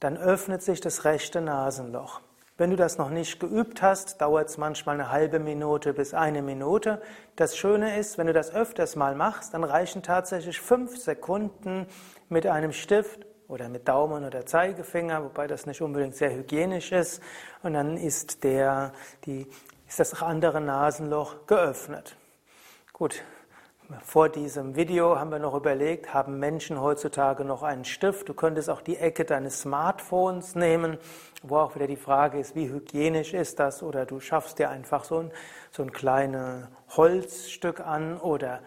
dann 0.03 0.17
öffnet 0.17 0.61
sich 0.61 0.81
das 0.81 1.05
rechte 1.05 1.39
Nasenloch. 1.39 2.19
Wenn 2.57 2.69
du 2.69 2.75
das 2.75 2.97
noch 2.97 3.09
nicht 3.09 3.39
geübt 3.39 3.81
hast, 3.81 4.19
dauert 4.19 4.49
es 4.49 4.57
manchmal 4.57 4.95
eine 4.95 5.09
halbe 5.09 5.39
Minute 5.39 5.93
bis 5.93 6.13
eine 6.13 6.41
Minute. 6.41 7.01
Das 7.37 7.55
Schöne 7.55 7.97
ist, 7.97 8.17
wenn 8.17 8.27
du 8.27 8.33
das 8.33 8.53
öfters 8.53 8.97
mal 8.97 9.15
machst, 9.15 9.53
dann 9.53 9.63
reichen 9.63 10.03
tatsächlich 10.03 10.59
fünf 10.59 10.97
Sekunden 10.97 11.87
mit 12.27 12.45
einem 12.45 12.73
Stift 12.73 13.25
oder 13.47 13.69
mit 13.69 13.87
Daumen 13.87 14.25
oder 14.25 14.45
Zeigefinger, 14.45 15.23
wobei 15.23 15.47
das 15.47 15.65
nicht 15.65 15.81
unbedingt 15.81 16.15
sehr 16.15 16.33
hygienisch 16.33 16.91
ist. 16.91 17.23
Und 17.63 17.73
dann 17.73 17.95
ist, 17.95 18.43
der, 18.43 18.91
die, 19.25 19.47
ist 19.87 20.01
das 20.01 20.21
andere 20.21 20.59
Nasenloch 20.59 21.47
geöffnet. 21.47 22.17
Gut, 22.91 23.23
vor 24.01 24.29
diesem 24.29 24.75
Video 24.75 25.19
haben 25.19 25.31
wir 25.31 25.39
noch 25.39 25.53
überlegt, 25.53 26.13
haben 26.13 26.39
Menschen 26.39 26.79
heutzutage 26.79 27.45
noch 27.45 27.63
einen 27.63 27.85
Stift? 27.85 28.29
Du 28.29 28.33
könntest 28.33 28.69
auch 28.69 28.81
die 28.81 28.97
Ecke 28.97 29.25
deines 29.25 29.61
Smartphones 29.61 30.55
nehmen, 30.55 30.97
wo 31.41 31.57
auch 31.57 31.75
wieder 31.75 31.87
die 31.87 31.95
Frage 31.95 32.39
ist, 32.39 32.55
wie 32.55 32.69
hygienisch 32.69 33.33
ist 33.33 33.59
das? 33.59 33.83
Oder 33.83 34.05
du 34.05 34.19
schaffst 34.19 34.59
dir 34.59 34.69
einfach 34.69 35.03
so 35.03 35.19
ein, 35.19 35.31
so 35.71 35.83
ein 35.83 35.91
kleines 35.91 36.67
Holzstück 36.95 37.79
an 37.81 38.17
oder 38.17 38.61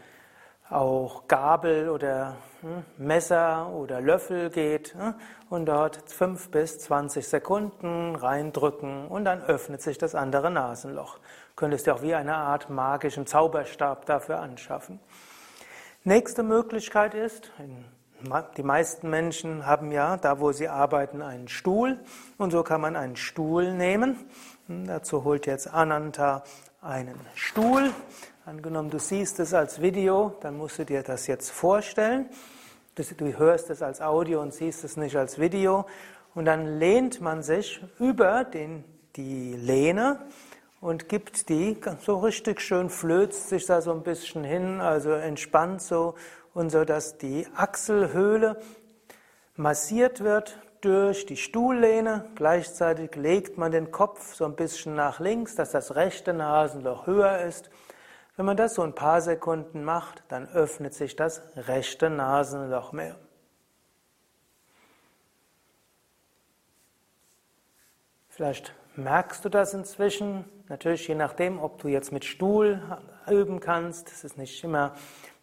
auch 0.69 1.29
Gabel 1.29 1.91
oder 1.91 2.37
hm, 2.61 2.85
Messer 2.99 3.71
oder 3.71 4.01
Löffel 4.01 4.51
geht 4.51 4.95
hm, 4.95 5.15
und 5.49 5.67
dort 5.67 6.11
fünf 6.11 6.51
bis 6.51 6.81
zwanzig 6.81 7.29
Sekunden 7.29 8.17
reindrücken 8.17 9.07
und 9.07 9.25
dann 9.25 9.43
öffnet 9.43 9.81
sich 9.81 9.97
das 9.99 10.15
andere 10.15 10.51
Nasenloch. 10.51 11.19
Könntest 11.57 11.87
du 11.87 11.95
auch 11.95 12.03
wie 12.03 12.15
eine 12.15 12.37
Art 12.37 12.71
magischen 12.71 13.27
Zauberstab 13.27 14.07
dafür 14.07 14.41
anschaffen. 14.41 15.01
Nächste 16.05 16.43
Möglichkeit 16.43 17.15
ist, 17.15 17.51
die 18.57 18.63
meisten 18.63 19.11
Menschen 19.11 19.67
haben 19.67 19.91
ja 19.91 20.17
da, 20.17 20.39
wo 20.39 20.53
sie 20.53 20.69
arbeiten, 20.69 21.23
einen 21.23 21.49
Stuhl 21.49 21.99
und 22.39 22.53
so 22.53 22.63
kann 22.63 22.81
man 22.81 22.95
einen 22.95 23.17
Stuhl 23.17 23.73
nehmen. 23.73 24.17
Hm, 24.69 24.87
dazu 24.87 25.25
holt 25.25 25.47
jetzt 25.47 25.73
Ananta 25.73 26.45
einen 26.81 27.19
Stuhl 27.35 27.91
Angenommen, 28.47 28.91
du 28.91 29.01
siehst 29.01 29.41
es 29.41 29.53
als 29.55 29.83
Video, 29.83 30.37
dann 30.41 30.57
musst 30.57 30.79
du 30.79 30.85
dir 30.85 31.03
das 31.03 31.27
jetzt 31.27 31.51
vorstellen. 31.51 32.29
Du 32.95 33.39
hörst 33.39 33.71
es 33.71 33.83
als 33.83 34.01
Audio 34.01 34.41
und 34.41 34.55
siehst 34.55 34.85
es 34.85 34.97
nicht 34.97 35.17
als 35.17 35.41
Video. 35.41 35.85
Und 36.33 36.45
dann 36.45 36.79
lehnt 36.79 37.21
man 37.21 37.43
sich 37.43 37.83
über 37.99 38.45
den, 38.45 38.85
die 39.17 39.55
Lehne 39.55 40.21
und 40.87 41.09
gibt 41.09 41.49
die 41.49 41.77
so 41.99 42.19
richtig 42.19 42.61
schön, 42.61 42.91
flözt 42.91 43.49
sich 43.49 43.67
da 43.67 43.81
so 43.81 43.91
ein 43.91 44.05
bisschen 44.05 44.45
hin, 44.45 44.81
also 44.81 45.11
entspannt 45.11 45.83
so 45.83 46.15
und 46.55 46.71
so, 46.71 46.85
dass 46.85 47.19
die 47.19 47.45
Achselhöhle 47.57 48.63
massiert 49.57 50.23
wird 50.23 50.63
durch 50.83 51.27
die 51.27 51.37
Stuhllehne. 51.37 52.27
Gleichzeitig 52.37 53.17
legt 53.17 53.59
man 53.59 53.73
den 53.73 53.91
Kopf 53.91 54.35
so 54.35 54.45
ein 54.45 54.55
bisschen 54.55 54.95
nach 54.95 55.19
links, 55.19 55.57
dass 55.57 55.73
das 55.73 55.97
rechte 55.97 56.33
Nasenloch 56.33 57.09
höher 57.09 57.41
ist. 57.41 57.69
Wenn 58.37 58.47
man 58.47 58.57
das 58.57 58.75
so 58.75 58.83
ein 58.83 58.95
paar 58.95 59.21
Sekunden 59.21 59.83
macht, 59.83 60.23
dann 60.29 60.47
öffnet 60.47 60.95
sich 60.95 61.17
das 61.17 61.43
rechte 61.57 62.11
Nasenloch 62.11 62.93
mehr. 62.93 63.17
Vielleicht 68.29 68.73
merkst 68.97 69.45
du 69.45 69.49
das 69.49 69.75
inzwischen. 69.75 70.45
Natürlich 70.69 71.07
je 71.09 71.15
nachdem, 71.15 71.59
ob 71.59 71.79
du 71.79 71.89
jetzt 71.89 72.13
mit 72.13 72.25
Stuhl 72.25 72.81
üben 73.29 73.61
kannst. 73.61 74.09
Es 74.09 74.25
ist 74.25 74.39
nicht 74.39 74.63
immer 74.65 74.95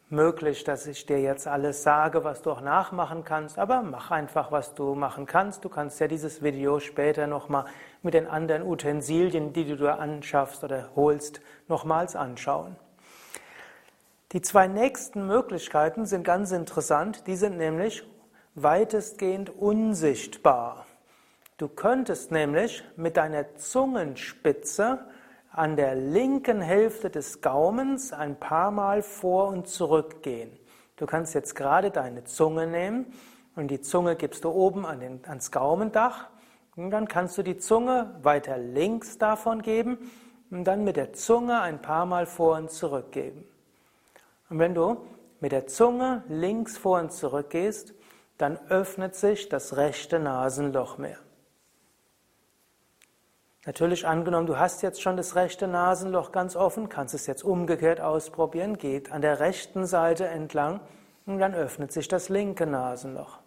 möglich, 0.10 0.64
dass 0.64 0.86
ich 0.86 1.06
dir 1.06 1.20
jetzt 1.20 1.48
alles 1.48 1.84
sage, 1.84 2.24
was 2.24 2.42
du 2.42 2.52
auch 2.52 2.62
nachmachen 2.62 3.24
kannst, 3.24 3.58
aber 3.58 3.82
mach 3.82 4.12
einfach, 4.12 4.52
was 4.52 4.76
du 4.76 4.96
machen 4.96 5.26
kannst. 5.26 5.66
Du 5.66 5.70
kannst 5.70 6.00
ja 6.00 6.08
dieses 6.08 6.44
Video 6.44 6.80
später 6.80 7.28
nochmal 7.28 7.66
mit 8.02 8.14
den 8.14 8.28
anderen 8.28 8.64
Utensilien, 8.64 9.54
die 9.54 9.66
du 9.66 9.76
dir 9.76 10.00
anschaffst 10.00 10.64
oder 10.64 10.90
holst, 10.96 11.42
nochmals 11.68 12.16
anschauen. 12.16 12.76
Die 14.34 14.42
zwei 14.42 14.68
nächsten 14.68 15.28
Möglichkeiten 15.28 16.06
sind 16.06 16.24
ganz 16.24 16.52
interessant. 16.52 17.28
Die 17.28 17.36
sind 17.36 17.58
nämlich 17.58 18.04
weitestgehend 18.56 19.50
unsichtbar. 19.50 20.83
Du 21.58 21.68
könntest 21.68 22.32
nämlich 22.32 22.84
mit 22.96 23.16
deiner 23.16 23.56
Zungenspitze 23.56 25.06
an 25.52 25.76
der 25.76 25.94
linken 25.94 26.62
Hälfte 26.62 27.12
des 27.12 27.42
Gaumens 27.42 28.12
ein 28.12 28.40
paar 28.40 28.72
Mal 28.72 29.04
vor 29.04 29.50
und 29.50 29.68
zurück 29.68 30.24
gehen. 30.24 30.52
Du 30.96 31.06
kannst 31.06 31.36
jetzt 31.36 31.56
gerade 31.56 31.92
deine 31.92 32.24
Zunge 32.24 32.66
nehmen 32.66 33.14
und 33.56 33.70
die 33.70 33.82
Zunge 33.82 34.16
gibst 34.16 34.46
du 34.46 34.50
oben 34.50 34.86
an 34.86 35.00
den, 35.00 35.20
ans 35.28 35.52
Gaumendach 35.52 36.30
und 36.76 36.90
dann 36.90 37.08
kannst 37.08 37.38
du 37.38 37.44
die 37.44 37.58
Zunge 37.58 38.16
weiter 38.24 38.58
links 38.58 39.20
davon 39.20 39.62
geben 39.62 40.12
und 40.50 40.64
dann 40.64 40.84
mit 40.84 40.96
der 40.96 41.14
Zunge 41.14 41.62
ein 41.62 41.82
paar 41.82 42.08
Mal 42.08 42.26
vor 42.26 42.58
und 42.58 42.72
zurück 42.72 43.12
geben. 43.12 43.46
Und 44.50 44.58
wenn 44.58 44.74
du 44.74 44.98
mit 45.40 45.52
der 45.52 45.68
Zunge 45.68 46.24
links 46.30 46.78
vor 46.80 47.00
und 47.00 47.12
zurück 47.12 47.52
gehst, 47.52 47.94
dann 48.40 48.58
öffnet 48.70 49.16
sich 49.16 49.50
das 49.50 49.78
rechte 49.78 50.20
Nasenloch 50.20 50.98
mehr. 50.98 51.18
Natürlich 53.66 54.06
angenommen, 54.06 54.46
du 54.46 54.58
hast 54.60 54.82
jetzt 54.82 55.02
schon 55.02 55.16
das 55.16 55.36
rechte 55.36 55.70
Nasenloch 55.70 56.34
ganz 56.34 56.58
offen, 56.58 56.90
kannst 56.90 57.14
es 57.14 57.28
jetzt 57.28 57.44
umgekehrt 57.44 58.02
ausprobieren, 58.02 58.78
geht 58.78 59.12
an 59.12 59.22
der 59.22 59.40
rechten 59.40 59.86
Seite 59.86 60.26
entlang 60.28 60.82
und 61.26 61.40
dann 61.40 61.54
öffnet 61.54 61.94
sich 61.94 62.10
das 62.10 62.28
linke 62.28 62.66
Nasenloch. 62.66 63.40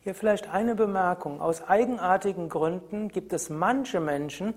Hier 0.00 0.14
vielleicht 0.14 0.48
eine 0.48 0.74
Bemerkung. 0.74 1.40
Aus 1.40 1.62
eigenartigen 1.68 2.48
Gründen 2.48 3.10
gibt 3.10 3.32
es 3.32 3.48
manche 3.48 4.00
Menschen, 4.00 4.54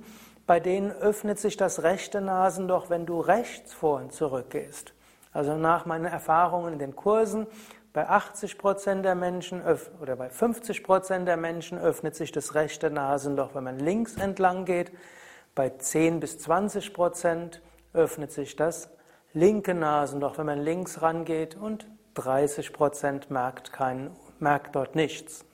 bei 0.48 0.60
denen 0.60 0.92
öffnet 0.92 1.38
sich 1.38 1.56
das 1.56 1.84
rechte 1.84 2.22
Nasenloch, 2.22 2.90
wenn 2.90 3.06
du 3.06 3.20
rechts 3.20 3.72
vor 3.74 3.98
und 3.98 4.14
zurück 4.14 4.50
gehst. 4.50 4.94
Also 5.32 5.58
nach 5.58 5.86
meinen 5.86 6.06
Erfahrungen 6.06 6.74
in 6.74 6.80
den 6.80 6.96
Kursen, 6.96 7.46
bei 7.94 8.10
80 8.10 8.58
Prozent 8.58 9.06
der 9.06 9.14
Menschen 9.14 9.62
oder 10.02 10.16
bei 10.16 10.30
50 10.30 10.84
Prozent 10.84 11.28
der 11.28 11.38
Menschen 11.38 11.78
öffnet 11.78 12.16
sich 12.16 12.32
das 12.32 12.56
rechte 12.56 12.90
Nasenloch, 12.90 13.54
wenn 13.54 13.64
man 13.64 13.80
links 13.80 14.16
entlang 14.18 14.66
geht. 14.66 14.92
Bei 15.54 15.70
10 15.70 16.20
bis 16.20 16.40
20 16.40 16.94
Prozent 16.94 17.62
öffnet 17.94 18.32
sich 18.32 18.56
das 18.56 18.90
linke 19.34 19.76
Nasenloch, 19.76 20.40
wenn 20.40 20.48
man 20.48 20.60
links 20.60 21.04
rangeht 21.04 21.56
und 21.56 21.88
30 22.16 22.74
Prozent 22.74 23.30
merkt, 23.30 23.72
merkt 24.40 24.76
dort 24.76 24.96
nichts. 24.96 25.46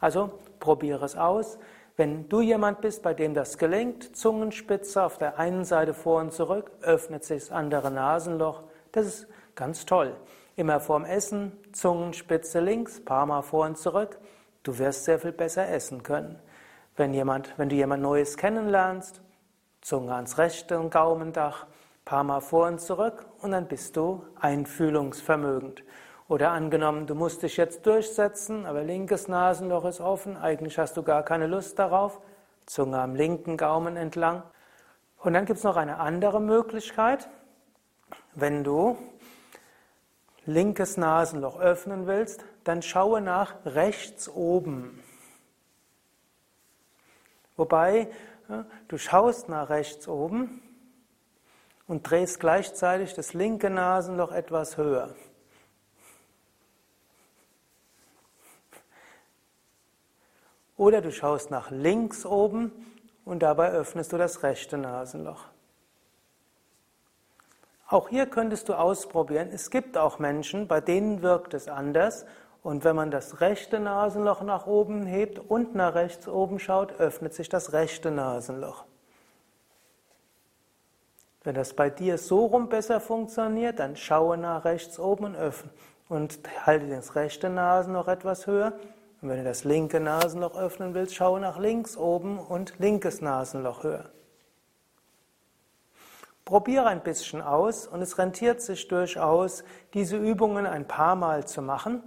Also 0.00 0.38
probiere 0.60 1.04
es 1.04 1.16
aus. 1.16 1.58
Wenn 1.96 2.28
du 2.30 2.40
jemand 2.40 2.80
bist, 2.80 3.02
bei 3.02 3.14
dem 3.14 3.34
das 3.34 3.58
gelingt, 3.58 4.16
Zungenspitze 4.16 5.02
auf 5.02 5.18
der 5.18 5.38
einen 5.38 5.64
Seite 5.64 5.92
vor 5.94 6.20
und 6.20 6.32
zurück, 6.32 6.70
öffnet 6.80 7.24
sich 7.24 7.44
das 7.44 7.52
andere 7.52 7.90
Nasenloch. 7.90 8.64
Das 8.90 9.06
ist 9.06 9.26
ganz 9.54 9.86
toll. 9.86 10.16
Immer 10.56 10.78
vorm 10.78 11.04
Essen, 11.04 11.52
Zungenspitze 11.72 12.60
links, 12.60 13.04
paar 13.04 13.26
Mal 13.26 13.42
vor 13.42 13.66
und 13.66 13.76
zurück. 13.76 14.18
Du 14.62 14.78
wirst 14.78 15.04
sehr 15.04 15.18
viel 15.18 15.32
besser 15.32 15.68
essen 15.68 16.04
können. 16.04 16.38
Wenn, 16.96 17.12
jemand, 17.12 17.58
wenn 17.58 17.68
du 17.68 17.74
jemand 17.74 18.02
Neues 18.02 18.36
kennenlernst, 18.36 19.20
Zunge 19.80 20.14
ans 20.14 20.38
rechte 20.38 20.78
Gaumendach, 20.88 21.66
paar 22.04 22.22
Mal 22.22 22.40
vor 22.40 22.68
und 22.68 22.80
zurück 22.80 23.26
und 23.40 23.50
dann 23.50 23.66
bist 23.66 23.96
du 23.96 24.24
einfühlungsvermögend. 24.40 25.82
Oder 26.28 26.52
angenommen, 26.52 27.06
du 27.06 27.14
musst 27.14 27.42
dich 27.42 27.56
jetzt 27.56 27.84
durchsetzen, 27.84 28.64
aber 28.64 28.82
linkes 28.82 29.26
Nasenloch 29.26 29.84
ist 29.84 30.00
offen, 30.00 30.36
eigentlich 30.36 30.78
hast 30.78 30.96
du 30.96 31.02
gar 31.02 31.22
keine 31.22 31.48
Lust 31.48 31.78
darauf, 31.78 32.20
Zunge 32.66 33.00
am 33.00 33.14
linken 33.14 33.56
Gaumen 33.56 33.96
entlang. 33.96 34.42
Und 35.18 35.34
dann 35.34 35.46
gibt 35.46 35.58
es 35.58 35.64
noch 35.64 35.76
eine 35.76 35.98
andere 35.98 36.40
Möglichkeit, 36.40 37.28
wenn 38.34 38.62
du 38.62 38.96
linkes 40.46 40.96
Nasenloch 40.96 41.58
öffnen 41.58 42.06
willst, 42.06 42.44
dann 42.64 42.82
schaue 42.82 43.20
nach 43.20 43.54
rechts 43.64 44.28
oben. 44.28 45.02
Wobei 47.56 48.10
du 48.88 48.98
schaust 48.98 49.48
nach 49.48 49.68
rechts 49.68 50.08
oben 50.08 50.62
und 51.86 52.08
drehst 52.08 52.40
gleichzeitig 52.40 53.14
das 53.14 53.32
linke 53.34 53.70
Nasenloch 53.70 54.32
etwas 54.32 54.76
höher. 54.76 55.14
Oder 60.76 61.00
du 61.00 61.12
schaust 61.12 61.50
nach 61.50 61.70
links 61.70 62.26
oben 62.26 62.72
und 63.24 63.42
dabei 63.42 63.70
öffnest 63.70 64.12
du 64.12 64.18
das 64.18 64.42
rechte 64.42 64.76
Nasenloch. 64.76 65.46
Auch 67.86 68.08
hier 68.08 68.26
könntest 68.26 68.68
du 68.68 68.74
ausprobieren. 68.74 69.50
Es 69.52 69.70
gibt 69.70 69.96
auch 69.96 70.18
Menschen, 70.18 70.68
bei 70.68 70.80
denen 70.80 71.22
wirkt 71.22 71.54
es 71.54 71.68
anders. 71.68 72.24
Und 72.62 72.84
wenn 72.84 72.96
man 72.96 73.10
das 73.10 73.40
rechte 73.40 73.78
Nasenloch 73.78 74.42
nach 74.42 74.66
oben 74.66 75.04
hebt 75.04 75.38
und 75.38 75.74
nach 75.74 75.94
rechts 75.94 76.26
oben 76.26 76.58
schaut, 76.58 76.98
öffnet 76.98 77.34
sich 77.34 77.48
das 77.48 77.72
rechte 77.72 78.10
Nasenloch. 78.10 78.84
Wenn 81.42 81.54
das 81.54 81.74
bei 81.74 81.90
dir 81.90 82.16
so 82.16 82.46
rum 82.46 82.70
besser 82.70 83.00
funktioniert, 83.00 83.78
dann 83.78 83.96
schaue 83.96 84.38
nach 84.38 84.64
rechts 84.64 84.98
oben 84.98 85.24
und 85.24 85.36
öffne 85.36 85.70
und 86.08 86.38
halte 86.64 86.88
das 86.88 87.16
rechte 87.16 87.50
Nasenloch 87.50 88.08
etwas 88.08 88.46
höher 88.46 88.72
und 89.24 89.30
wenn 89.30 89.38
du 89.38 89.44
das 89.44 89.64
linke 89.64 90.00
Nasenloch 90.00 90.54
öffnen 90.54 90.92
willst, 90.92 91.14
schaue 91.14 91.40
nach 91.40 91.58
links 91.58 91.96
oben 91.96 92.38
und 92.38 92.78
linkes 92.78 93.22
Nasenloch 93.22 93.82
höher. 93.82 94.10
Probiere 96.44 96.86
ein 96.86 97.02
bisschen 97.02 97.40
aus 97.40 97.86
und 97.86 98.02
es 98.02 98.18
rentiert 98.18 98.60
sich 98.60 98.86
durchaus, 98.88 99.64
diese 99.94 100.16
Übungen 100.16 100.66
ein 100.66 100.86
paar 100.86 101.16
Mal 101.16 101.46
zu 101.46 101.62
machen. 101.62 102.02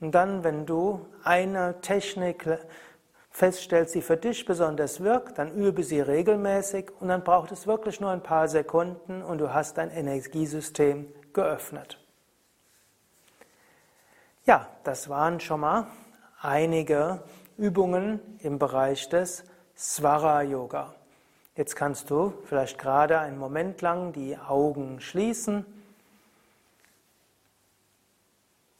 Und 0.00 0.14
dann, 0.14 0.44
wenn 0.44 0.64
du 0.64 1.06
eine 1.24 1.80
Technik 1.80 2.46
feststellst, 3.30 3.94
die 3.94 4.02
für 4.02 4.16
dich 4.16 4.44
besonders 4.44 5.00
wirkt, 5.00 5.38
dann 5.38 5.52
übe 5.52 5.82
sie 5.82 6.00
regelmäßig 6.00 6.90
und 7.00 7.08
dann 7.08 7.24
braucht 7.24 7.52
es 7.52 7.66
wirklich 7.66 8.00
nur 8.00 8.10
ein 8.10 8.22
paar 8.22 8.48
Sekunden 8.48 9.22
und 9.22 9.38
du 9.38 9.52
hast 9.52 9.78
dein 9.78 9.90
Energiesystem 9.90 11.12
geöffnet. 11.32 11.98
Ja, 14.44 14.68
das 14.84 15.08
waren 15.08 15.38
schon 15.40 15.60
mal 15.60 15.86
einige 16.40 17.22
Übungen 17.56 18.20
im 18.40 18.58
Bereich 18.58 19.08
des 19.08 19.44
Swara 19.76 20.42
Yoga. 20.42 20.94
Jetzt 21.60 21.76
kannst 21.76 22.08
du 22.08 22.32
vielleicht 22.46 22.78
gerade 22.78 23.18
einen 23.18 23.36
Moment 23.36 23.82
lang 23.82 24.14
die 24.14 24.38
Augen 24.38 24.98
schließen 24.98 25.66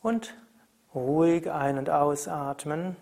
und 0.01 0.35
ruhig 0.95 1.51
ein- 1.51 1.77
und 1.77 1.91
ausatmen. 1.91 2.97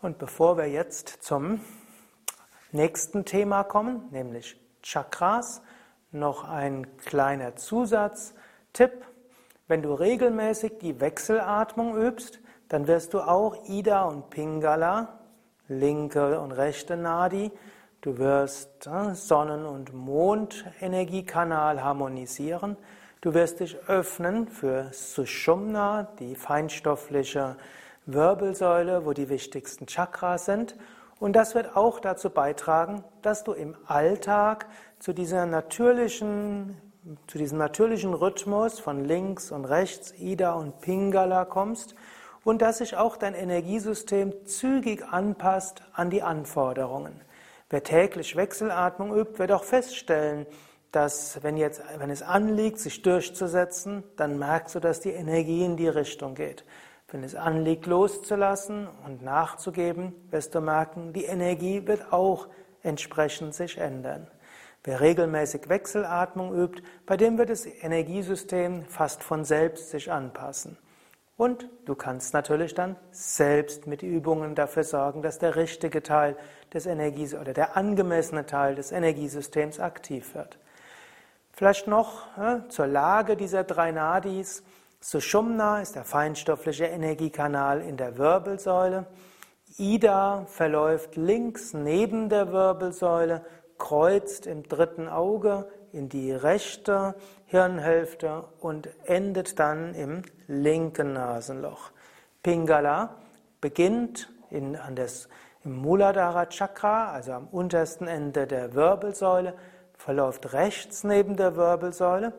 Und 0.00 0.16
bevor 0.16 0.56
wir 0.56 0.70
jetzt 0.70 1.18
zum 1.20 1.60
nächsten 2.72 3.26
Thema 3.26 3.64
kommen, 3.64 4.08
nämlich 4.12 4.58
Chakras. 4.82 5.60
Noch 6.14 6.48
ein 6.48 6.96
kleiner 6.96 7.56
Zusatztipp. 7.56 9.04
Wenn 9.66 9.82
du 9.82 9.94
regelmäßig 9.94 10.78
die 10.80 11.00
Wechselatmung 11.00 11.96
übst, 12.00 12.38
dann 12.68 12.86
wirst 12.86 13.14
du 13.14 13.20
auch 13.20 13.56
Ida 13.66 14.04
und 14.04 14.30
Pingala, 14.30 15.18
linke 15.66 16.38
und 16.38 16.52
rechte 16.52 16.96
Nadi, 16.96 17.50
du 18.00 18.16
wirst 18.18 18.86
äh, 18.86 19.12
Sonnen- 19.16 19.66
und 19.66 19.92
Mondenergiekanal 19.92 21.82
harmonisieren, 21.82 22.76
du 23.20 23.34
wirst 23.34 23.58
dich 23.58 23.76
öffnen 23.88 24.46
für 24.46 24.90
Sushumna, 24.92 26.04
die 26.20 26.36
feinstoffliche 26.36 27.56
Wirbelsäule, 28.06 29.04
wo 29.04 29.14
die 29.14 29.28
wichtigsten 29.28 29.88
Chakras 29.88 30.44
sind, 30.44 30.76
und 31.20 31.34
das 31.34 31.54
wird 31.54 31.76
auch 31.76 32.00
dazu 32.00 32.28
beitragen, 32.28 33.02
dass 33.22 33.44
du 33.44 33.52
im 33.52 33.76
Alltag 33.86 34.66
zu 35.04 35.12
dieser 35.12 35.44
natürlichen 35.44 36.80
zu 37.26 37.36
diesem 37.36 37.58
natürlichen 37.58 38.14
Rhythmus 38.14 38.80
von 38.80 39.04
links 39.04 39.52
und 39.52 39.66
rechts, 39.66 40.14
Ida 40.18 40.54
und 40.54 40.80
Pingala 40.80 41.44
kommst 41.44 41.94
und 42.42 42.62
dass 42.62 42.78
sich 42.78 42.96
auch 42.96 43.18
dein 43.18 43.34
Energiesystem 43.34 44.46
zügig 44.46 45.04
anpasst 45.04 45.82
an 45.92 46.08
die 46.08 46.22
Anforderungen. 46.22 47.20
Wer 47.68 47.82
täglich 47.82 48.34
Wechselatmung 48.34 49.14
übt, 49.14 49.38
wird 49.38 49.52
auch 49.52 49.64
feststellen, 49.64 50.46
dass 50.90 51.42
wenn, 51.42 51.58
jetzt, 51.58 51.82
wenn 51.98 52.08
es 52.08 52.22
anliegt, 52.22 52.78
sich 52.78 53.02
durchzusetzen, 53.02 54.04
dann 54.16 54.38
merkst 54.38 54.74
du, 54.74 54.80
dass 54.80 55.00
die 55.00 55.12
Energie 55.12 55.66
in 55.66 55.76
die 55.76 55.88
Richtung 55.88 56.34
geht. 56.34 56.64
Wenn 57.08 57.24
es 57.24 57.34
anliegt, 57.34 57.84
loszulassen 57.84 58.88
und 59.04 59.22
nachzugeben, 59.22 60.14
wirst 60.30 60.54
du 60.54 60.62
merken, 60.62 61.12
die 61.12 61.26
Energie 61.26 61.86
wird 61.86 62.10
auch 62.10 62.48
entsprechend 62.82 63.52
sich 63.52 63.76
ändern. 63.76 64.28
Wer 64.86 65.00
regelmäßig 65.00 65.70
Wechselatmung 65.70 66.54
übt, 66.54 66.82
bei 67.06 67.16
dem 67.16 67.38
wird 67.38 67.48
das 67.48 67.64
Energiesystem 67.64 68.84
fast 68.84 69.22
von 69.22 69.46
selbst 69.46 69.88
sich 69.88 70.12
anpassen. 70.12 70.76
Und 71.38 71.68
du 71.86 71.94
kannst 71.94 72.34
natürlich 72.34 72.74
dann 72.74 72.96
selbst 73.10 73.86
mit 73.86 74.02
Übungen 74.02 74.54
dafür 74.54 74.84
sorgen, 74.84 75.22
dass 75.22 75.38
der 75.38 75.56
richtige 75.56 76.02
Teil 76.02 76.36
des 76.72 76.84
Energies 76.84 77.34
oder 77.34 77.54
der 77.54 77.78
angemessene 77.78 78.44
Teil 78.44 78.74
des 78.74 78.92
Energiesystems 78.92 79.80
aktiv 79.80 80.34
wird. 80.34 80.58
Vielleicht 81.50 81.86
noch 81.86 82.26
ja, 82.36 82.68
zur 82.68 82.86
Lage 82.86 83.36
dieser 83.36 83.64
drei 83.64 83.90
Nadis. 83.90 84.62
Sushumna 85.00 85.80
ist 85.80 85.96
der 85.96 86.04
feinstoffliche 86.04 86.84
Energiekanal 86.84 87.80
in 87.80 87.96
der 87.96 88.18
Wirbelsäule. 88.18 89.06
Ida 89.78 90.44
verläuft 90.46 91.16
links 91.16 91.72
neben 91.72 92.28
der 92.28 92.52
Wirbelsäule 92.52 93.44
kreuzt 93.84 94.46
im 94.46 94.62
dritten 94.62 95.10
Auge 95.10 95.68
in 95.92 96.08
die 96.08 96.32
rechte 96.32 97.14
Hirnhälfte 97.44 98.44
und 98.58 98.88
endet 99.04 99.58
dann 99.58 99.92
im 99.92 100.22
linken 100.46 101.12
Nasenloch. 101.12 101.90
Pingala 102.42 103.16
beginnt 103.60 104.32
in, 104.48 104.74
an 104.76 104.96
des, 104.96 105.28
im 105.64 105.76
Muladhara 105.76 106.46
Chakra, 106.46 107.12
also 107.12 107.32
am 107.32 107.46
untersten 107.48 108.08
Ende 108.08 108.46
der 108.46 108.72
Wirbelsäule, 108.72 109.52
verläuft 109.98 110.54
rechts 110.54 111.04
neben 111.04 111.36
der 111.36 111.54
Wirbelsäule, 111.54 112.32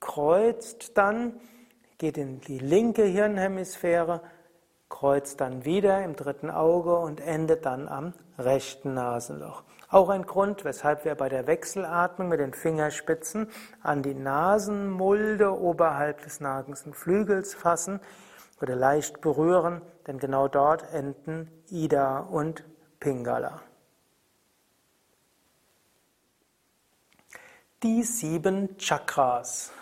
kreuzt 0.00 0.98
dann, 0.98 1.34
geht 1.98 2.18
in 2.18 2.40
die 2.40 2.58
linke 2.58 3.04
Hirnhemisphäre, 3.04 4.20
kreuzt 4.88 5.40
dann 5.40 5.64
wieder 5.64 6.02
im 6.04 6.16
dritten 6.16 6.50
Auge 6.50 6.96
und 6.96 7.20
endet 7.20 7.66
dann 7.66 7.88
am 7.88 8.14
rechten 8.38 8.94
Nasenloch. 8.94 9.62
Auch 9.90 10.10
ein 10.10 10.26
Grund, 10.26 10.64
weshalb 10.64 11.04
wir 11.04 11.14
bei 11.14 11.28
der 11.28 11.46
Wechselatmung 11.46 12.28
mit 12.28 12.40
den 12.40 12.52
Fingerspitzen 12.52 13.48
an 13.82 14.02
die 14.02 14.14
Nasenmulde 14.14 15.58
oberhalb 15.58 16.22
des 16.22 16.40
Nasenflügels 16.40 17.54
fassen 17.54 18.00
oder 18.60 18.76
leicht 18.76 19.20
berühren, 19.20 19.80
denn 20.06 20.18
genau 20.18 20.48
dort 20.48 20.92
enden 20.92 21.50
Ida 21.70 22.18
und 22.18 22.64
Pingala. 23.00 23.62
Die 27.82 28.02
sieben 28.02 28.76
Chakras. 28.76 29.72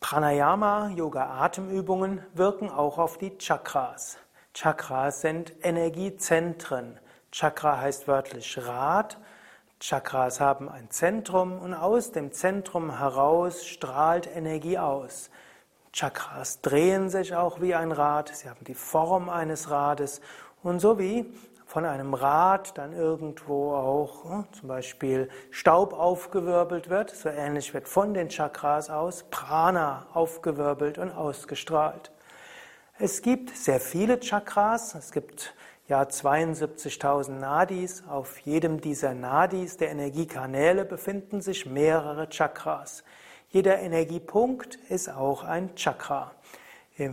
Pranayama, 0.00 0.88
Yoga-Atemübungen 0.96 2.24
wirken 2.32 2.70
auch 2.70 2.96
auf 2.96 3.18
die 3.18 3.36
Chakras. 3.36 4.16
Chakras 4.54 5.20
sind 5.20 5.52
Energiezentren. 5.62 6.98
Chakra 7.30 7.78
heißt 7.78 8.08
wörtlich 8.08 8.58
Rad. 8.66 9.18
Chakras 9.78 10.40
haben 10.40 10.70
ein 10.70 10.90
Zentrum 10.90 11.60
und 11.60 11.74
aus 11.74 12.12
dem 12.12 12.32
Zentrum 12.32 12.98
heraus 12.98 13.66
strahlt 13.66 14.26
Energie 14.34 14.78
aus. 14.78 15.30
Chakras 15.92 16.62
drehen 16.62 17.10
sich 17.10 17.36
auch 17.36 17.60
wie 17.60 17.74
ein 17.74 17.92
Rad, 17.92 18.34
sie 18.34 18.48
haben 18.48 18.64
die 18.64 18.74
Form 18.74 19.28
eines 19.28 19.70
Rades 19.70 20.22
und 20.62 20.80
so 20.80 20.98
wie 20.98 21.26
von 21.70 21.84
einem 21.84 22.14
Rad 22.14 22.76
dann 22.78 22.92
irgendwo 22.92 23.74
auch 23.74 24.24
hm, 24.24 24.44
zum 24.50 24.68
Beispiel 24.68 25.28
Staub 25.52 25.92
aufgewirbelt 25.92 26.90
wird, 26.90 27.10
so 27.10 27.28
ähnlich 27.28 27.72
wird 27.72 27.86
von 27.86 28.12
den 28.12 28.28
Chakras 28.28 28.90
aus 28.90 29.26
Prana 29.30 30.08
aufgewirbelt 30.12 30.98
und 30.98 31.12
ausgestrahlt. 31.12 32.10
Es 32.98 33.22
gibt 33.22 33.56
sehr 33.56 33.78
viele 33.78 34.18
Chakras, 34.18 34.96
es 34.96 35.12
gibt 35.12 35.54
ja 35.86 36.02
72.000 36.02 37.38
Nadis. 37.38 38.02
Auf 38.08 38.38
jedem 38.40 38.80
dieser 38.80 39.14
Nadis, 39.14 39.76
der 39.76 39.92
Energiekanäle, 39.92 40.84
befinden 40.84 41.40
sich 41.40 41.66
mehrere 41.66 42.28
Chakras. 42.28 43.04
Jeder 43.48 43.78
Energiepunkt 43.78 44.74
ist 44.88 45.08
auch 45.08 45.44
ein 45.44 45.76
Chakra. 45.76 46.32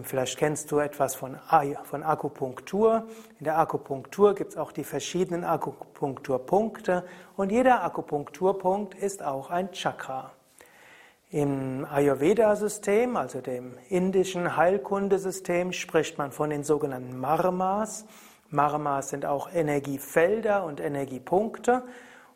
Vielleicht 0.04 0.38
kennst 0.38 0.70
du 0.72 0.80
etwas 0.80 1.16
von, 1.16 1.38
von 1.84 2.04
Akupunktur. 2.04 3.08
In 3.40 3.46
der 3.46 3.58
Akupunktur 3.58 4.36
gibt 4.36 4.52
es 4.52 4.58
auch 4.58 4.74
die 4.74 4.84
verschiedenen 4.84 5.46
Akupunkturpunkte 5.46 7.06
und 7.38 7.54
jeder 7.54 7.86
Akupunkturpunkt 7.86 8.96
ist 8.96 9.24
auch 9.24 9.50
ein 9.50 9.72
Chakra. 9.72 10.34
Im 11.30 11.86
Ayurveda-System, 11.90 13.16
also 13.16 13.40
dem 13.40 13.78
indischen 13.88 14.58
Heilkundesystem, 14.58 15.72
spricht 15.72 16.18
man 16.18 16.34
von 16.34 16.50
den 16.50 16.66
sogenannten 16.66 17.18
Marmas. 17.18 18.06
Marmas 18.50 19.10
sind 19.10 19.26
auch 19.26 19.54
Energiefelder 19.54 20.66
und 20.66 20.82
Energiepunkte. 20.82 21.84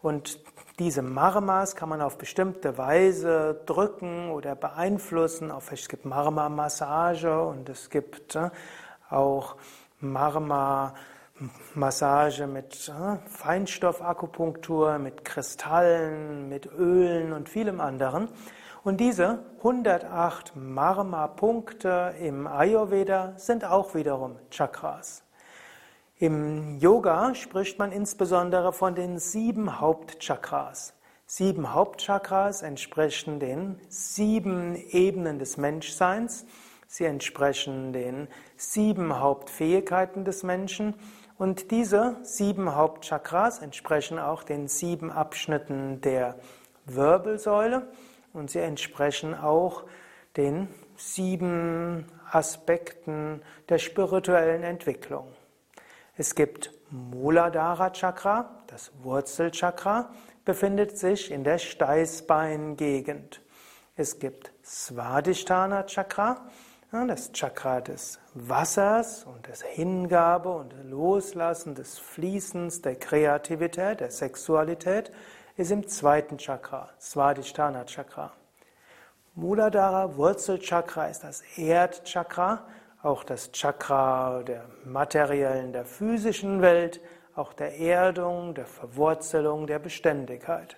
Und 0.01 0.39
diese 0.81 1.01
Marmas 1.03 1.75
kann 1.75 1.89
man 1.89 2.01
auf 2.01 2.17
bestimmte 2.17 2.75
Weise 2.75 3.61
drücken 3.67 4.31
oder 4.31 4.55
beeinflussen. 4.55 5.53
Es 5.71 5.87
gibt 5.87 6.05
Marma-Massage 6.05 7.39
und 7.39 7.69
es 7.69 7.91
gibt 7.91 8.35
äh, 8.35 8.49
auch 9.07 9.57
Marma-Massage 9.99 12.47
mit 12.47 12.89
äh, 12.89 13.17
Feinstoffakupunktur, 13.29 14.97
mit 14.97 15.23
Kristallen, 15.23 16.49
mit 16.49 16.65
Ölen 16.65 17.33
und 17.33 17.47
vielem 17.47 17.79
anderen. 17.79 18.27
Und 18.83 18.99
diese 18.99 19.37
108 19.59 20.53
Marma-Punkte 20.55 22.15
im 22.19 22.47
Ayurveda 22.47 23.33
sind 23.37 23.65
auch 23.65 23.93
wiederum 23.93 24.37
Chakras. 24.49 25.21
Im 26.21 26.77
Yoga 26.77 27.33
spricht 27.33 27.79
man 27.79 27.91
insbesondere 27.91 28.73
von 28.73 28.93
den 28.93 29.17
sieben 29.17 29.79
Hauptchakras. 29.79 30.93
Sieben 31.25 31.73
Hauptchakras 31.73 32.61
entsprechen 32.61 33.39
den 33.39 33.81
sieben 33.89 34.75
Ebenen 34.75 35.39
des 35.39 35.57
Menschseins. 35.57 36.45
Sie 36.85 37.05
entsprechen 37.05 37.91
den 37.91 38.27
sieben 38.55 39.19
Hauptfähigkeiten 39.19 40.23
des 40.23 40.43
Menschen. 40.43 40.93
Und 41.39 41.71
diese 41.71 42.17
sieben 42.21 42.75
Hauptchakras 42.75 43.57
entsprechen 43.57 44.19
auch 44.19 44.43
den 44.43 44.67
sieben 44.67 45.09
Abschnitten 45.11 46.01
der 46.01 46.35
Wirbelsäule. 46.85 47.87
Und 48.31 48.51
sie 48.51 48.59
entsprechen 48.59 49.33
auch 49.33 49.85
den 50.37 50.67
sieben 50.97 52.05
Aspekten 52.29 53.41
der 53.69 53.79
spirituellen 53.79 54.61
Entwicklung. 54.61 55.25
Es 56.21 56.35
gibt 56.35 56.71
Muladhara 56.91 57.89
Chakra, 57.89 58.51
das 58.67 58.91
Wurzelchakra, 59.01 60.11
befindet 60.45 60.95
sich 60.95 61.31
in 61.31 61.43
der 61.43 61.57
Steißbeingegend. 61.57 63.41
Es 63.95 64.19
gibt 64.19 64.51
Svadhisthana 64.63 65.87
Chakra, 65.87 66.45
das 66.91 67.31
Chakra 67.31 67.81
des 67.81 68.19
Wassers 68.35 69.23
und 69.23 69.47
des 69.47 69.63
Hingabe 69.63 70.51
und 70.51 70.75
Loslassen, 70.83 71.73
des 71.73 71.97
Fließens, 71.97 72.83
der 72.83 72.97
Kreativität, 72.97 73.99
der 73.99 74.11
Sexualität, 74.11 75.11
ist 75.57 75.71
im 75.71 75.87
zweiten 75.87 76.37
Chakra, 76.37 76.91
Svadhisthana 76.99 77.85
Chakra. 77.85 78.31
Muladhara 79.33 80.15
Wurzelchakra 80.15 81.07
ist 81.07 81.23
das 81.23 81.41
Erdchakra 81.57 82.67
auch 83.03 83.23
das 83.23 83.51
Chakra 83.51 84.43
der 84.43 84.65
materiellen, 84.85 85.73
der 85.73 85.85
physischen 85.85 86.61
Welt, 86.61 87.01
auch 87.35 87.53
der 87.53 87.79
Erdung, 87.79 88.53
der 88.53 88.65
Verwurzelung, 88.65 89.67
der 89.67 89.79
Beständigkeit. 89.79 90.77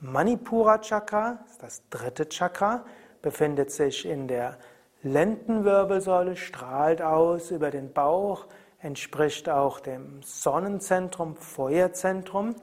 Manipura 0.00 0.78
Chakra 0.78 1.38
das 1.60 1.82
dritte 1.90 2.28
Chakra. 2.28 2.84
befindet 3.20 3.72
sich 3.72 4.06
in 4.06 4.28
der 4.28 4.58
Lendenwirbelsäule, 5.02 6.36
strahlt 6.36 7.02
aus 7.02 7.50
über 7.50 7.70
den 7.70 7.92
Bauch, 7.92 8.46
entspricht 8.80 9.48
auch 9.48 9.80
dem 9.80 10.22
Sonnenzentrum, 10.22 11.36
Feuerzentrum. 11.36 12.54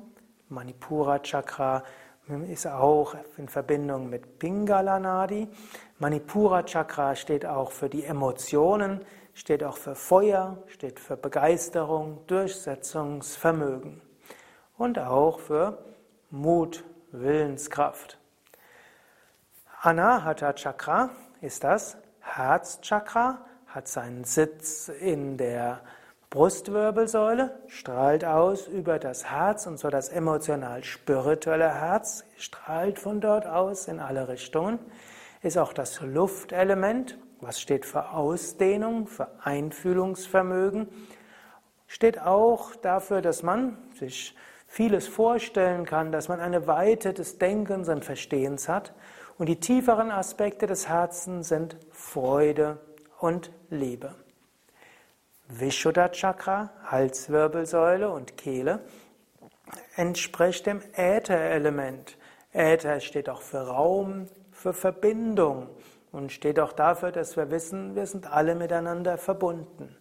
Manipura 0.48 1.20
Chakra 1.20 1.84
ist 2.48 2.66
auch 2.66 3.16
in 3.38 3.48
Verbindung 3.48 4.10
mit 4.10 4.40
Pingala 4.40 5.00
Nadi. 5.00 5.48
Manipura 6.00 6.64
Chakra 6.64 7.16
steht 7.16 7.46
auch 7.46 7.72
für 7.72 7.88
die 7.88 8.04
Emotionen, 8.04 9.06
steht 9.36 9.64
auch 9.64 9.78
für 9.78 9.94
Feuer, 9.94 10.58
steht 10.68 11.00
für 11.00 11.18
Begeisterung, 11.18 12.26
Durchsetzungsvermögen 12.26 14.02
und 14.78 14.98
auch 14.98 15.40
für 15.40 15.78
Mut, 16.32 16.84
Willenskraft. 17.12 18.18
Anahata 19.82 20.54
Chakra 20.54 21.12
ist 21.42 21.64
das 21.64 21.96
Herzchakra, 22.22 23.46
hat 23.68 23.88
seinen 23.88 24.24
Sitz 24.24 24.90
in 24.90 25.38
der 25.38 25.82
Brustwirbelsäule, 26.30 27.60
strahlt 27.68 28.26
aus 28.26 28.68
über 28.68 29.00
das 29.00 29.26
Herz 29.30 29.68
und 29.68 29.78
so 29.78 29.90
das 29.90 30.10
emotional-spirituelle 30.10 31.74
Herz, 31.74 32.26
strahlt 32.38 33.00
von 33.00 33.22
dort 33.22 33.46
aus 33.46 33.88
in 33.88 34.00
alle 34.00 34.28
Richtungen, 34.28 34.80
ist 35.42 35.58
auch 35.58 35.74
das 35.74 36.02
Luftelement, 36.02 37.18
was 37.42 37.62
steht 37.62 37.86
für 37.86 38.12
Ausdehnung, 38.12 39.08
für 39.08 39.28
Einfühlungsvermögen, 39.44 40.88
steht 41.88 42.20
auch 42.20 42.76
dafür, 42.76 43.22
dass 43.22 43.44
man 43.44 43.78
sich 44.00 44.36
vieles 44.68 45.08
vorstellen 45.08 45.86
kann, 45.86 46.12
dass 46.12 46.28
man 46.28 46.40
eine 46.40 46.68
Weite 46.68 47.14
des 47.14 47.38
Denkens 47.38 47.88
und 47.88 48.04
Verstehens 48.04 48.68
hat. 48.68 48.94
Und 49.38 49.48
die 49.48 49.60
tieferen 49.60 50.12
Aspekte 50.12 50.66
des 50.66 50.88
Herzens 50.90 51.50
sind 51.50 51.78
Freude 51.92 52.80
und 53.20 53.52
Liebe. 53.70 54.16
Vishuddha 55.48 56.10
Chakra, 56.10 56.72
Halswirbelsäule 56.86 58.10
und 58.10 58.38
Kehle, 58.38 58.80
entspricht 59.96 60.66
dem 60.66 60.82
Äther-Element. 60.94 62.18
Äther 62.52 63.00
steht 63.00 63.30
auch 63.30 63.42
für 63.42 63.68
Raum, 63.68 64.28
für 64.52 64.74
Verbindung 64.74 65.70
und 66.12 66.32
steht 66.32 66.60
auch 66.60 66.74
dafür, 66.74 67.12
dass 67.12 67.36
wir 67.38 67.52
wissen, 67.52 67.96
wir 67.96 68.06
sind 68.06 68.32
alle 68.32 68.56
miteinander 68.56 69.18
verbunden. 69.18 69.96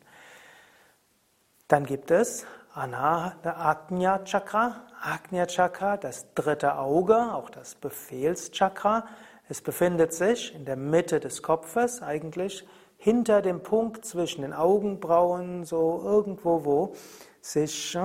Dann 1.69 1.85
gibt 1.85 2.11
es 2.11 2.47
Agnya 2.75 4.25
Chakra, 4.25 4.87
Agnya 5.03 5.47
Chakra, 5.47 5.97
das 5.97 6.33
dritte 6.35 6.77
Auge, 6.77 7.17
auch 7.17 7.51
das 7.51 7.75
Befehlschakra. 7.75 9.07
Es 9.49 9.61
befindet 9.61 10.13
sich 10.13 10.55
in 10.55 10.65
der 10.65 10.77
Mitte 10.77 11.21
des 11.21 11.43
Kopfes, 11.43 12.03
eigentlich 12.03 12.67
hinter 13.05 13.43
dem 13.43 13.63
Punkt 13.63 14.07
zwischen 14.07 14.41
den 14.41 14.55
Augenbrauen, 14.55 15.67
so 15.67 16.01
irgendwo, 16.03 16.65
wo 16.65 16.95
sich 17.43 17.99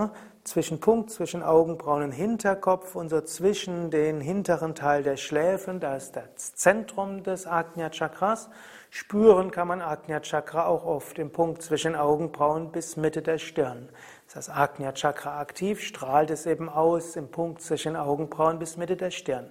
zwischen 0.43 0.81
Punkt 0.81 1.09
zwischen 1.09 1.41
Augenbrauen 1.41 2.03
und 2.03 2.11
Hinterkopf 2.11 2.95
und 2.95 3.07
so 3.07 3.21
zwischen 3.21 3.91
den 3.91 4.19
hinteren 4.19 4.75
Teil 4.75 5.01
der 5.01 5.15
Schläfen, 5.15 5.79
da 5.79 5.95
ist 5.95 6.17
das 6.17 6.53
Zentrum 6.55 7.23
des 7.23 7.47
Ajna 7.47 7.91
Chakras. 7.91 8.49
Spüren 8.89 9.51
kann 9.51 9.69
man 9.69 9.81
Ajna 9.81 10.19
Chakra 10.19 10.65
auch 10.65 10.85
oft 10.85 11.17
im 11.17 11.31
Punkt 11.31 11.61
zwischen 11.61 11.95
Augenbrauen 11.95 12.73
bis 12.73 12.97
Mitte 12.97 13.21
der 13.21 13.37
Stirn. 13.37 13.87
Ist 14.27 14.35
das 14.35 14.49
Ajna 14.49 14.91
Chakra 14.91 15.39
aktiv, 15.39 15.79
strahlt 15.79 16.29
es 16.29 16.45
eben 16.45 16.67
aus 16.67 17.15
im 17.15 17.31
Punkt 17.31 17.61
zwischen 17.61 17.95
Augenbrauen 17.95 18.59
bis 18.59 18.75
Mitte 18.75 18.97
der 18.97 19.11
Stirn. 19.11 19.49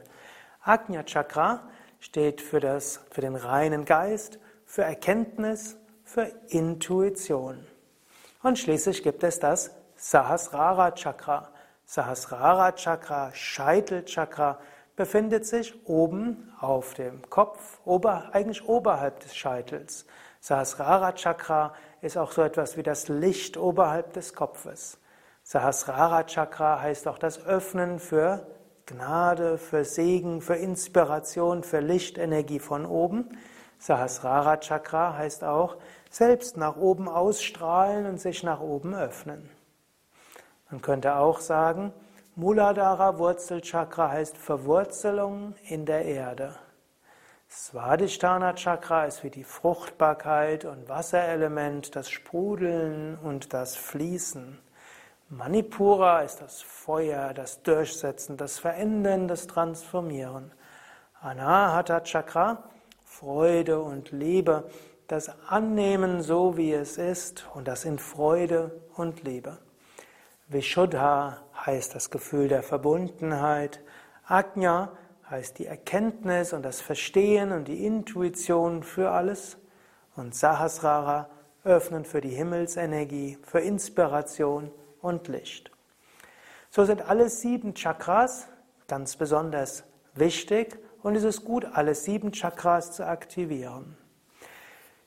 Ajna 0.60 1.04
Chakra 1.04 1.62
steht 2.00 2.42
für, 2.42 2.60
das, 2.60 3.00
für 3.10 3.22
den 3.22 3.34
reinen 3.34 3.86
Geist, 3.86 4.38
für 4.68 4.84
Erkenntnis, 4.84 5.78
für 6.04 6.30
Intuition. 6.48 7.66
Und 8.42 8.58
schließlich 8.58 9.02
gibt 9.02 9.24
es 9.24 9.40
das 9.40 9.70
Sahasrara 9.96 10.92
Chakra. 10.92 11.48
Sahasrara 11.86 12.72
Chakra, 12.72 13.32
Scheitelchakra, 13.32 14.60
befindet 14.94 15.46
sich 15.46 15.74
oben 15.88 16.52
auf 16.60 16.92
dem 16.94 17.22
Kopf, 17.30 17.80
ober, 17.86 18.28
eigentlich 18.32 18.68
oberhalb 18.68 19.20
des 19.20 19.34
Scheitels. 19.34 20.04
Sahasrara 20.40 21.12
Chakra 21.12 21.72
ist 22.02 22.18
auch 22.18 22.32
so 22.32 22.42
etwas 22.42 22.76
wie 22.76 22.82
das 22.82 23.08
Licht 23.08 23.56
oberhalb 23.56 24.12
des 24.12 24.34
Kopfes. 24.34 24.98
Sahasrara 25.44 26.24
Chakra 26.24 26.82
heißt 26.82 27.08
auch 27.08 27.18
das 27.18 27.44
Öffnen 27.46 27.98
für 27.98 28.46
Gnade, 28.84 29.56
für 29.56 29.84
Segen, 29.86 30.42
für 30.42 30.56
Inspiration, 30.56 31.62
für 31.62 31.80
Lichtenergie 31.80 32.58
von 32.58 32.84
oben. 32.84 33.30
Sahasrara 33.78 34.56
Chakra 34.58 35.16
heißt 35.16 35.44
auch 35.44 35.76
selbst 36.10 36.56
nach 36.56 36.76
oben 36.76 37.08
ausstrahlen 37.08 38.06
und 38.06 38.20
sich 38.20 38.42
nach 38.42 38.60
oben 38.60 38.94
öffnen. 38.94 39.48
Man 40.70 40.82
könnte 40.82 41.16
auch 41.16 41.40
sagen, 41.40 41.92
Muladhara 42.34 43.18
Wurzelchakra 43.18 44.10
heißt 44.10 44.36
Verwurzelung 44.36 45.54
in 45.68 45.86
der 45.86 46.04
Erde. 46.04 46.54
Svadhisthana 47.50 48.52
Chakra 48.52 49.06
ist 49.06 49.24
wie 49.24 49.30
die 49.30 49.44
Fruchtbarkeit 49.44 50.64
und 50.64 50.88
Wasserelement, 50.88 51.96
das 51.96 52.10
Sprudeln 52.10 53.16
und 53.22 53.54
das 53.54 53.74
Fließen. 53.74 54.58
Manipura 55.30 56.20
ist 56.20 56.40
das 56.42 56.60
Feuer, 56.62 57.32
das 57.32 57.62
Durchsetzen, 57.62 58.36
das 58.36 58.58
Verändern, 58.58 59.28
das 59.28 59.46
Transformieren. 59.46 60.52
Anahata 61.20 62.00
Chakra 62.00 62.62
Freude 63.18 63.80
und 63.80 64.12
Liebe, 64.12 64.70
das 65.08 65.28
Annehmen 65.48 66.22
so 66.22 66.56
wie 66.56 66.72
es 66.72 66.98
ist 66.98 67.48
und 67.52 67.66
das 67.66 67.84
in 67.84 67.98
Freude 67.98 68.80
und 68.94 69.24
Liebe. 69.24 69.58
Vishuddha 70.46 71.42
heißt 71.66 71.96
das 71.96 72.10
Gefühl 72.10 72.46
der 72.46 72.62
Verbundenheit. 72.62 73.80
Ajna 74.24 74.92
heißt 75.28 75.58
die 75.58 75.66
Erkenntnis 75.66 76.52
und 76.52 76.62
das 76.62 76.80
Verstehen 76.80 77.50
und 77.50 77.66
die 77.66 77.84
Intuition 77.84 78.84
für 78.84 79.10
alles. 79.10 79.58
Und 80.14 80.36
Sahasrara 80.36 81.28
öffnen 81.64 82.04
für 82.04 82.20
die 82.20 82.30
Himmelsenergie, 82.30 83.36
für 83.42 83.58
Inspiration 83.58 84.70
und 85.00 85.26
Licht. 85.26 85.72
So 86.70 86.84
sind 86.84 87.02
alle 87.02 87.28
sieben 87.30 87.74
Chakras 87.74 88.46
ganz 88.86 89.16
besonders 89.16 89.82
wichtig 90.14 90.78
und 91.02 91.16
es 91.16 91.24
ist 91.24 91.44
gut, 91.44 91.64
alle 91.64 91.94
sieben 91.94 92.32
Chakras 92.32 92.92
zu 92.92 93.06
aktivieren. 93.06 93.96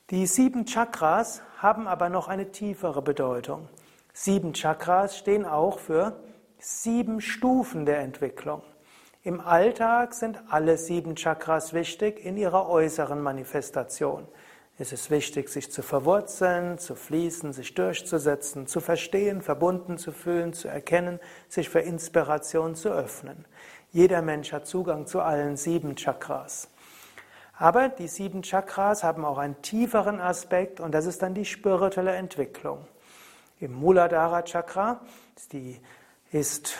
Die 0.09 0.25
sieben 0.27 0.65
Chakras 0.65 1.41
haben 1.57 1.87
aber 1.87 2.09
noch 2.09 2.27
eine 2.27 2.51
tiefere 2.51 3.01
Bedeutung. 3.01 3.69
Sieben 4.13 4.53
Chakras 4.53 5.17
stehen 5.17 5.45
auch 5.45 5.79
für 5.79 6.21
sieben 6.59 7.21
Stufen 7.21 7.85
der 7.85 7.99
Entwicklung. 7.99 8.61
Im 9.23 9.39
Alltag 9.39 10.13
sind 10.13 10.41
alle 10.49 10.77
sieben 10.77 11.15
Chakras 11.15 11.73
wichtig 11.73 12.25
in 12.25 12.37
ihrer 12.37 12.67
äußeren 12.67 13.21
Manifestation. 13.21 14.27
Es 14.77 14.91
ist 14.91 15.11
wichtig, 15.11 15.49
sich 15.49 15.71
zu 15.71 15.83
verwurzeln, 15.83 16.79
zu 16.79 16.95
fließen, 16.95 17.53
sich 17.53 17.75
durchzusetzen, 17.75 18.65
zu 18.65 18.79
verstehen, 18.79 19.41
verbunden 19.41 19.99
zu 19.99 20.11
fühlen, 20.11 20.53
zu 20.53 20.67
erkennen, 20.67 21.19
sich 21.47 21.69
für 21.69 21.81
Inspiration 21.81 22.73
zu 22.73 22.89
öffnen. 22.89 23.45
Jeder 23.91 24.21
Mensch 24.21 24.53
hat 24.53 24.67
Zugang 24.67 25.05
zu 25.05 25.21
allen 25.21 25.57
sieben 25.57 25.95
Chakras. 25.95 26.69
Aber 27.57 27.89
die 27.89 28.07
sieben 28.07 28.41
Chakras 28.41 29.03
haben 29.03 29.25
auch 29.25 29.37
einen 29.37 29.61
tieferen 29.61 30.19
Aspekt 30.19 30.79
und 30.79 30.93
das 30.93 31.05
ist 31.05 31.21
dann 31.21 31.33
die 31.33 31.45
spirituelle 31.45 32.13
Entwicklung. 32.13 32.87
Im 33.59 33.73
Muladhara 33.73 34.41
Chakra 34.43 35.01
ist 35.35 35.53
die, 35.53 35.79
ist 36.31 36.73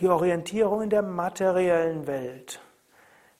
die 0.00 0.08
Orientierung 0.08 0.82
in 0.82 0.90
der 0.90 1.02
materiellen 1.02 2.06
Welt. 2.06 2.60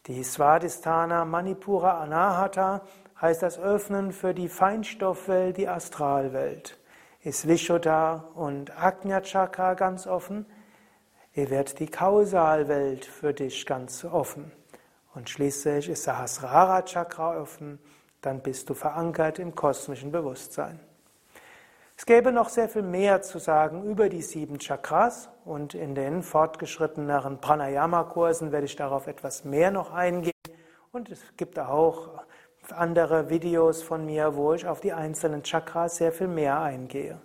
Die 0.06 0.22
Svadhisthana 0.22 1.24
Manipura 1.24 2.00
Anahata 2.02 2.82
heißt 3.20 3.42
das 3.42 3.58
Öffnen 3.58 4.12
für 4.12 4.34
die 4.34 4.48
Feinstoffwelt, 4.48 5.56
die 5.56 5.68
Astralwelt. 5.68 6.78
Ist 7.22 7.48
Vishuddha 7.48 8.28
und 8.34 8.76
Agnya 8.78 9.20
Chakra 9.22 9.74
ganz 9.74 10.06
offen, 10.06 10.46
hier 11.40 11.48
wird 11.48 11.78
die 11.78 11.86
Kausalwelt 11.86 13.06
für 13.06 13.32
dich 13.32 13.64
ganz 13.64 14.04
offen. 14.04 14.52
Und 15.14 15.30
schließlich 15.30 15.88
ist 15.88 16.02
Sahasrara 16.02 16.82
Chakra 16.82 17.40
offen, 17.40 17.78
dann 18.20 18.40
bist 18.40 18.68
du 18.68 18.74
verankert 18.74 19.38
im 19.38 19.54
kosmischen 19.54 20.12
Bewusstsein. 20.12 20.80
Es 21.96 22.04
gäbe 22.04 22.30
noch 22.30 22.50
sehr 22.50 22.68
viel 22.68 22.82
mehr 22.82 23.22
zu 23.22 23.38
sagen 23.38 23.84
über 23.84 24.10
die 24.10 24.20
sieben 24.20 24.58
Chakras 24.58 25.30
und 25.46 25.72
in 25.72 25.94
den 25.94 26.22
fortgeschritteneren 26.22 27.40
Pranayama-Kursen 27.40 28.52
werde 28.52 28.66
ich 28.66 28.76
darauf 28.76 29.06
etwas 29.06 29.42
mehr 29.46 29.70
noch 29.70 29.92
eingehen. 29.92 30.34
Und 30.92 31.08
es 31.08 31.22
gibt 31.38 31.58
auch 31.58 32.22
andere 32.68 33.30
Videos 33.30 33.82
von 33.82 34.04
mir, 34.04 34.36
wo 34.36 34.52
ich 34.52 34.66
auf 34.66 34.82
die 34.82 34.92
einzelnen 34.92 35.42
Chakras 35.42 35.96
sehr 35.96 36.12
viel 36.12 36.28
mehr 36.28 36.60
eingehe. 36.60 37.18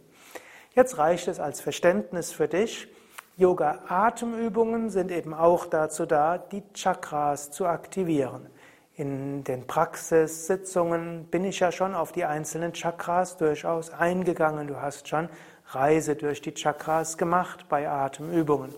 Jetzt 0.74 0.97
reicht 0.97 1.28
es 1.28 1.41
als 1.41 1.59
Verständnis 1.59 2.32
für 2.32 2.47
dich, 2.47 2.88
Yoga-Atemübungen 3.38 4.90
sind 4.90 5.12
eben 5.12 5.34
auch 5.34 5.66
dazu 5.66 6.06
da, 6.06 6.38
die 6.38 6.64
Chakras 6.74 7.52
zu 7.52 7.66
aktivieren. 7.66 8.50
In 8.94 9.44
den 9.44 9.68
Praxissitzungen 9.68 11.26
bin 11.26 11.44
ich 11.44 11.60
ja 11.60 11.74
schon 11.74 11.96
auf 11.96 12.14
die 12.14 12.24
einzelnen 12.24 12.72
Chakras 12.72 13.36
durchaus 13.36 13.90
eingegangen. 13.90 14.68
Du 14.68 14.82
hast 14.82 15.10
schon 15.10 15.28
Reise 15.68 16.16
durch 16.16 16.42
die 16.42 16.54
Chakras 16.54 17.18
gemacht 17.18 17.68
bei 17.68 17.90
Atemübungen. 17.90 18.74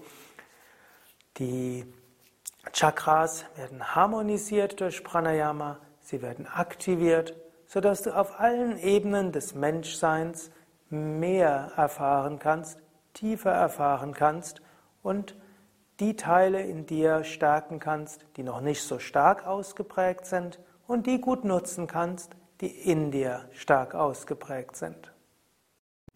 Die 1.38 1.86
Chakras 2.74 3.46
werden 3.56 3.96
harmonisiert 3.96 4.82
durch 4.82 5.04
Pranayama, 5.04 5.78
sie 6.02 6.24
werden 6.24 6.48
aktiviert, 6.48 7.36
sodass 7.68 8.02
du 8.02 8.16
auf 8.16 8.40
allen 8.40 8.80
Ebenen 8.80 9.32
des 9.32 9.54
Menschseins 9.54 10.50
mehr 10.90 11.74
erfahren 11.76 12.40
kannst, 12.40 12.80
tiefer 13.18 13.52
erfahren 13.52 14.14
kannst 14.14 14.62
und 15.02 15.36
die 16.00 16.16
Teile 16.16 16.62
in 16.62 16.86
dir 16.86 17.24
stärken 17.24 17.80
kannst, 17.80 18.28
die 18.38 18.44
noch 18.44 18.62
nicht 18.62 18.84
so 18.84 19.00
stark 19.00 19.48
ausgeprägt 19.48 20.28
sind 20.28 20.60
und 20.86 21.08
die 21.08 21.20
gut 21.20 21.44
nutzen 21.44 21.88
kannst, 21.88 22.36
die 22.62 22.68
in 22.68 23.10
dir 23.12 23.50
stark 23.52 23.96
ausgeprägt 23.96 24.76
sind. 24.76 25.12